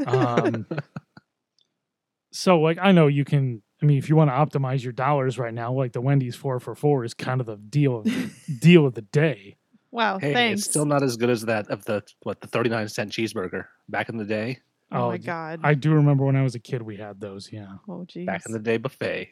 [0.07, 0.67] Um,
[2.33, 3.63] so like I know you can.
[3.83, 6.61] I mean, if you want to optimize your dollars right now, like the Wendy's four
[6.61, 8.31] for four is kind of the deal of the
[8.61, 9.57] deal of the day.
[9.91, 10.19] wow.
[10.19, 10.61] Hey, thanks.
[10.61, 13.67] it's still not as good as that of the what the thirty nine cent cheeseburger
[13.89, 14.59] back in the day.
[14.93, 15.61] oh, Oh, my god.
[15.65, 17.51] I do remember when I was a kid, we had those.
[17.53, 17.67] Yeah.
[17.89, 18.27] oh geez.
[18.27, 19.31] Back in the day buffet.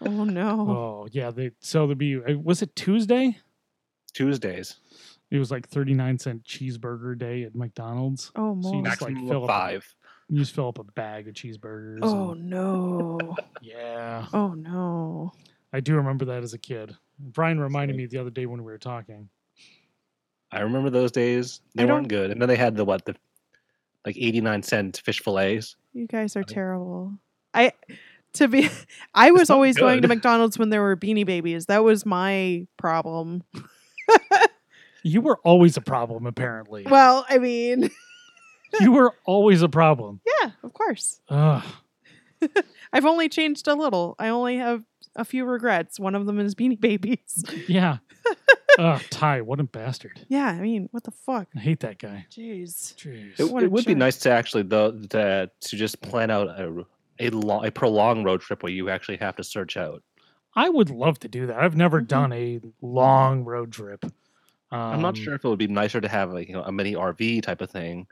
[0.00, 0.60] oh no.
[0.68, 1.30] oh yeah.
[1.30, 3.38] They so there'd be uh, was it Tuesday?
[4.12, 4.76] Tuesdays.
[5.30, 8.30] It was like thirty nine cent cheeseburger day at McDonald's.
[8.36, 8.84] Oh So you more.
[8.86, 9.94] just, like, Maximum fill of up five.
[10.28, 12.00] You just fill up a bag of cheeseburgers.
[12.02, 13.18] Oh and- no.
[13.62, 14.26] yeah.
[14.32, 15.32] Oh no.
[15.72, 16.96] I do remember that as a kid.
[17.18, 19.28] Brian reminded me the other day when we were talking.
[20.50, 21.60] I remember those days.
[21.74, 22.30] They weren't good.
[22.30, 23.16] And then they had the what the
[24.06, 25.76] like eighty nine cent fish fillets.
[25.92, 27.12] You guys are I think- terrible.
[27.52, 27.72] I
[28.34, 28.68] to be
[29.14, 30.08] I was not always going to.
[30.08, 31.66] McDonald's when there were beanie babies.
[31.66, 33.42] That was my problem.
[35.06, 36.86] You were always a problem, apparently.
[36.88, 37.90] Well, I mean,
[38.80, 40.20] you were always a problem.
[40.42, 41.20] yeah, of course.
[41.28, 41.62] Ugh.
[42.92, 44.14] I've only changed a little.
[44.18, 44.82] I only have
[45.16, 45.98] a few regrets.
[45.98, 47.44] One of them is beanie babies.
[47.68, 47.98] Yeah.
[48.78, 50.20] Ugh, Ty, what a bastard.
[50.28, 51.46] yeah, I mean, what the fuck?
[51.54, 52.26] I hate that guy.
[52.30, 52.94] Jeez.
[52.96, 53.38] Jeez.
[53.38, 56.84] It, it would be nice to actually though to, to just plan out a
[57.20, 60.02] a, long, a prolonged road trip where you actually have to search out.
[60.56, 61.56] I would love to do that.
[61.58, 62.08] I've never Mhm.
[62.08, 64.04] done a long road trip.
[64.72, 66.72] Um, I'm not sure if it would be nicer to have a, you know a
[66.72, 68.08] mini RV type of thing,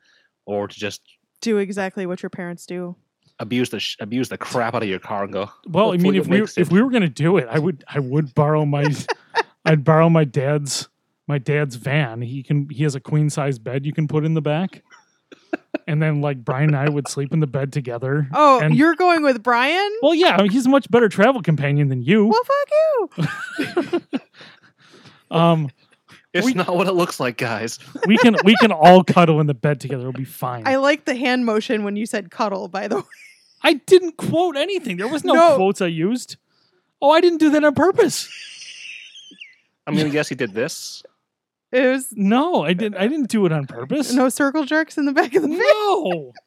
[0.46, 1.00] or to just
[1.40, 2.96] Do exactly what your parents do.
[3.38, 5.50] abuse the sh- abuse the crap out of your car and go.
[5.66, 7.98] Well, I mean, if we makes if we were gonna do it, I would I
[7.98, 8.84] would borrow my
[9.64, 10.88] I'd borrow my dad's
[11.28, 12.22] my dad's van.
[12.22, 14.82] He can he has a queen size bed you can put in the back,
[15.86, 18.28] and then like Brian and I would sleep in the bed together.
[18.32, 19.90] Oh, and, you're going with Brian?
[20.02, 22.26] well, yeah, he's a much better travel companion than you.
[22.26, 24.00] Well, fuck you.
[25.30, 25.70] Um,
[26.34, 27.78] It's We- not what it looks like, guys.
[28.06, 30.00] we can we can all cuddle in the bed together.
[30.02, 30.66] It'll be fine.
[30.66, 33.02] I like the hand motion when you said cuddle, by the way.
[33.62, 34.96] I didn't quote anything.
[34.96, 35.56] There was no, No.
[35.56, 36.36] quotes I used.
[37.00, 38.28] Oh, I didn't do that on purpose.
[39.86, 41.02] I'm gonna guess he did this.
[41.70, 42.96] It was No, I didn't.
[42.98, 44.12] I didn't do it on purpose.
[44.12, 45.58] no circle jerks in the back of the van.
[45.58, 46.32] No.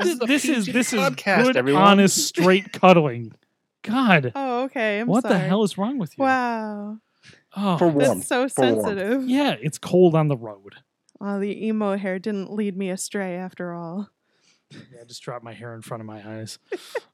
[0.00, 1.10] This is this is PG this is
[1.44, 1.80] good, everyone.
[1.82, 3.32] honest, straight cuddling.
[3.82, 4.98] God, Oh, okay.
[5.00, 6.24] I'm what the hell is wrong with you?
[6.24, 6.98] Wow.
[7.56, 8.26] Oh, For warmth.
[8.26, 8.86] That's so for warmth.
[8.86, 9.28] sensitive.
[9.28, 10.74] yeah, it's cold on the road.
[11.20, 14.10] Well, the emo hair didn't lead me astray after all.
[14.70, 16.58] Yeah, I just dropped my hair in front of my eyes.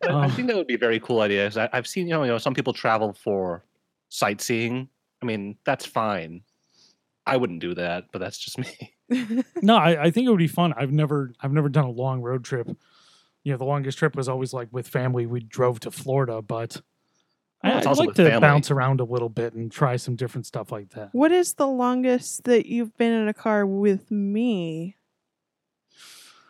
[0.00, 1.50] But I Um, think that would be a very cool idea.
[1.56, 3.64] I, I've seen you know, you know some people travel for
[4.08, 4.88] sightseeing.
[5.22, 6.42] I mean that's fine.
[7.26, 8.94] I wouldn't do that, but that's just me.
[9.62, 10.72] no, I, I think it would be fun.
[10.76, 12.68] I've never I've never done a long road trip.
[13.44, 15.26] You know, the longest trip was always like with family.
[15.26, 16.82] We drove to Florida, but Well,
[17.62, 18.40] I, it's I'd like to family.
[18.40, 21.10] bounce around a little bit and try some different stuff like that.
[21.12, 24.96] what is the longest that you've been in a car with me?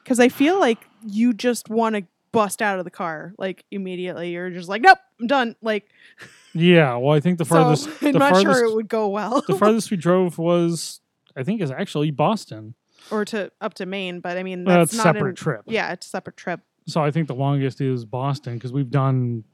[0.02, 4.30] Because I feel like you just want to bust out of the car like immediately.
[4.30, 5.56] You're just like, nope, I'm done.
[5.62, 5.88] Like,
[6.54, 9.08] Yeah, well, I think the farthest so I'm the not farthest sure it would go
[9.08, 9.40] well.
[9.46, 11.00] the farthest we drove was
[11.36, 12.74] I think is actually Boston.
[13.10, 15.62] or to up to Maine, but I mean that's it's not separate in- trip.
[15.66, 16.60] Yeah, it's a separate trip.
[16.88, 19.44] So I think the longest is Boston because we've done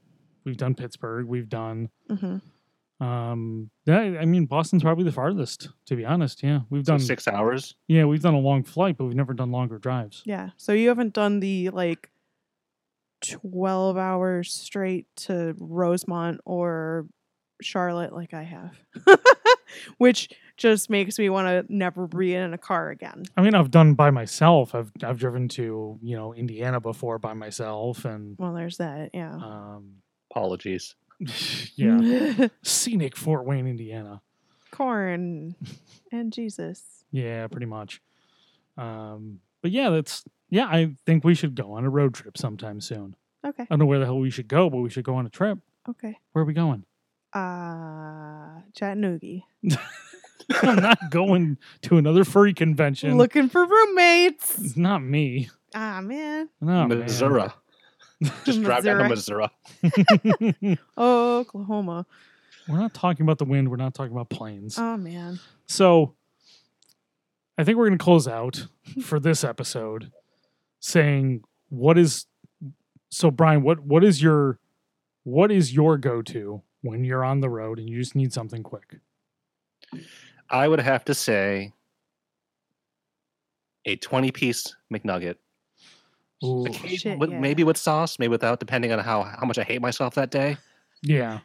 [0.47, 2.37] we've done Pittsburgh, we've done hmm
[2.99, 6.41] um yeah, I mean Boston's probably the farthest to be honest.
[6.41, 7.75] Yeah, we've So done six hours.
[7.87, 10.23] yeah we've done a long flight, but we've never done longer drives.
[10.25, 10.49] Yeah.
[10.57, 12.09] So you haven't done the like
[13.21, 17.07] 12 hours straight to Rosemont or
[17.61, 18.79] Charlotte like I have,
[19.97, 23.25] which just makes me want to never be in a car again.
[23.35, 24.73] I mean I've done by myself.
[24.75, 29.11] I've I've driven to you know Indiana before by myself and Well, there's that.
[29.13, 29.33] Yeah.
[29.35, 29.97] um
[30.37, 30.95] Apologies.
[31.75, 34.21] yeah scenic Fort Wayne, Indiana.
[34.69, 35.55] Corn
[36.11, 37.03] and Jesus.
[37.11, 38.01] Yeah, pretty much.
[38.77, 40.67] Um, but yeah, that's yeah.
[40.67, 43.15] I think we should go on a road trip sometime soon.
[43.43, 43.63] Okay.
[43.63, 45.29] I don't know where the hell we should go, but we should go on a
[45.29, 45.57] trip.
[45.89, 46.15] Okay.
[46.33, 46.85] Where are we going?
[47.33, 49.41] Uh, Chattanooga.
[50.61, 53.17] I'm not going to another furry convention.
[53.17, 54.59] Looking for roommates.
[54.59, 55.49] it's not me.
[55.73, 56.49] Ah, man.
[56.61, 57.07] No, man.
[58.19, 58.39] Missouri.
[58.45, 59.47] Just drive down to Missouri.
[60.97, 62.05] Oh, Oklahoma.
[62.67, 63.69] We're not talking about the wind.
[63.69, 64.77] We're not talking about planes.
[64.77, 65.39] Oh, man.
[65.67, 66.15] So
[67.57, 68.67] I think we're going to close out
[69.01, 70.11] for this episode
[70.79, 72.25] saying what is
[73.09, 74.59] so Brian, what what is your
[75.23, 78.99] what is your go-to when you're on the road and you just need something quick?
[80.49, 81.73] I would have to say
[83.85, 85.35] a 20 piece McNugget.
[86.43, 86.65] Ooh.
[86.65, 87.39] Occasion- Shit, with- yeah.
[87.39, 90.57] Maybe with sauce, maybe without, depending on how, how much I hate myself that day.
[91.01, 91.39] Yeah.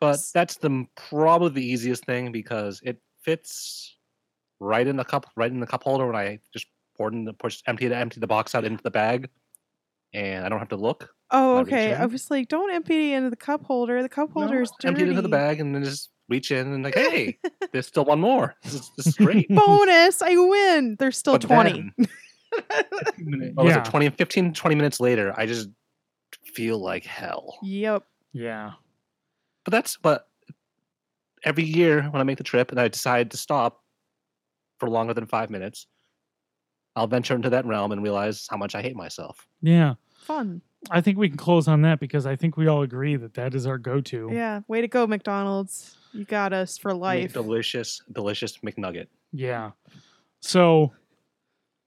[0.00, 3.96] But that's the probably the easiest thing because it fits
[4.58, 6.66] right in the cup, right in the cup holder when I just
[6.96, 9.28] poured in the push empty the empty the box out into the bag,
[10.12, 11.10] and I don't have to look.
[11.30, 11.94] Oh, okay.
[11.94, 12.10] I in?
[12.12, 14.02] was like, don't empty it into the cup holder.
[14.02, 14.88] The cup No, holder is dirty.
[14.88, 17.38] empty it into the bag and then just reach in and like, hey,
[17.72, 18.54] there's still one more.
[18.64, 19.48] This is, this is great.
[19.48, 20.20] Bonus!
[20.20, 20.96] I win.
[20.98, 21.92] There's still But twenty.
[21.96, 22.08] then,
[22.52, 23.78] what oh, was yeah.
[23.78, 25.68] it 20, 15, 20 minutes later, I just
[26.44, 27.58] feel like hell.
[27.62, 28.04] yep.
[28.32, 28.72] Yeah.
[29.64, 30.26] But that's but
[31.44, 33.82] every year when I make the trip and I decide to stop
[34.78, 35.86] for longer than five minutes,
[36.96, 39.46] I'll venture into that realm and realize how much I hate myself.
[39.60, 39.94] Yeah.
[40.16, 40.62] Fun.
[40.90, 43.54] I think we can close on that because I think we all agree that that
[43.54, 44.30] is our go-to.
[44.32, 44.60] Yeah.
[44.66, 45.96] Way to go, McDonald's.
[46.12, 47.32] You got us for life.
[47.32, 49.06] Delicious, delicious McNugget.
[49.32, 49.70] Yeah.
[50.40, 50.92] So,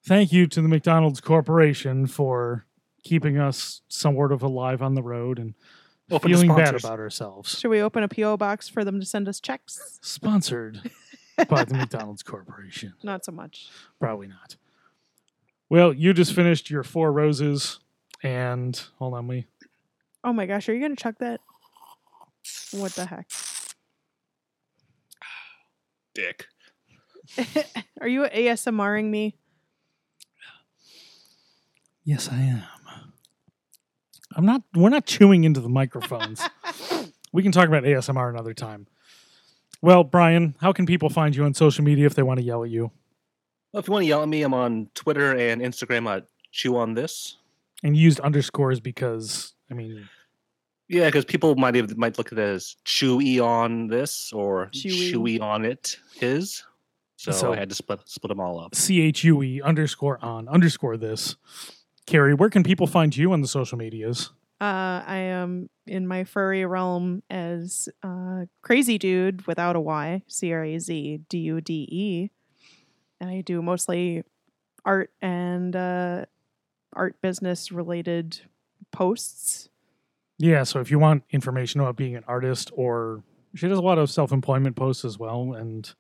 [0.06, 2.66] thank you to the McDonald's Corporation for
[3.04, 5.54] keeping us somewhat of alive on the road and
[6.12, 7.58] Open feeling bad about ourselves.
[7.60, 10.00] Should we open a PO box for them to send us checks?
[10.02, 10.92] Sponsored
[11.50, 12.94] by the McDonald's Corporation.
[13.04, 13.70] Not so much.
[14.00, 14.56] Probably not.
[15.70, 17.80] Well, you just finished your four roses,
[18.22, 19.48] and hold on, we
[20.24, 21.42] Oh my gosh, are you gonna chuck that?
[22.72, 23.30] What the heck?
[26.14, 26.48] Dick.
[28.02, 29.36] are you ASMRing me?
[32.06, 32.64] Yes, I am.
[34.36, 34.62] I'm not.
[34.74, 36.42] We're not chewing into the microphones.
[37.34, 38.88] we can talk about ASMR another time.
[39.82, 42.64] Well, Brian, how can people find you on social media if they want to yell
[42.64, 42.92] at you?
[43.72, 46.78] Well, if you want to yell at me, I'm on Twitter and Instagram at Chew
[46.78, 47.38] on This.
[47.84, 50.08] And you used underscores because I mean,
[50.88, 55.12] Yeah, because people might have, might look at it as chewy on this or Chewy.
[55.12, 56.64] chewy on it his.
[57.18, 58.76] So, So- I had to split split them all up.
[58.76, 61.36] C H U E underscore on underscore this.
[62.06, 64.32] Carrie, where can people find you on the social medias?
[64.62, 70.54] Uh, I am in my furry realm as uh, Crazy Dude without a Y, C
[70.54, 72.30] R A Z D U D E.
[73.20, 74.24] And I do mostly
[74.86, 76.26] art and uh,
[76.94, 78.40] art business related
[78.92, 79.70] posts.
[80.38, 83.24] Yeah, so if you want information about being an artist, or
[83.56, 85.94] she does a lot of self-employment posts as well, and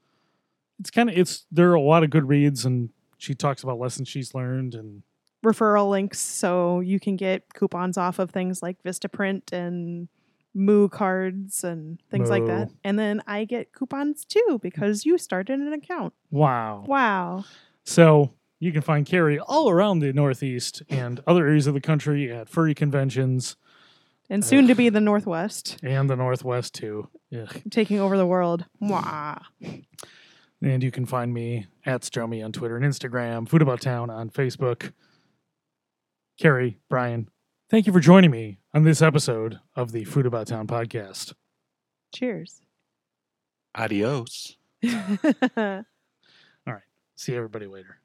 [0.79, 3.79] it's kind of it's there are a lot of good reads, and she talks about
[3.79, 5.03] lessons she's learned, and
[5.45, 10.09] referral links so you can get coupons off of things like Vistaprint and
[10.53, 12.69] Moo cards and things like that.
[12.83, 16.13] And then I get coupons too because you started an account.
[16.31, 16.83] wow.
[16.87, 17.45] Wow.
[17.83, 22.31] So you can find Carrie all around the Northeast and other areas of the country
[22.31, 23.57] at furry conventions
[24.29, 27.09] And soon to be the Northwest, and the Northwest too.
[27.37, 27.61] Ugh.
[27.69, 28.65] taking over the world.
[28.81, 29.41] Mwah.
[30.61, 34.29] And you can find me at Stromy on Twitter and Instagram, Food About Town on
[34.29, 34.93] Facebook.
[36.39, 37.29] Carrie, Brian,
[37.69, 41.33] thank you for joining me on this episode of the Food About Town podcast.
[42.13, 42.61] Cheers.
[43.73, 44.57] Adios.
[44.85, 45.83] All
[46.67, 46.81] right.
[47.15, 47.99] See everybody later.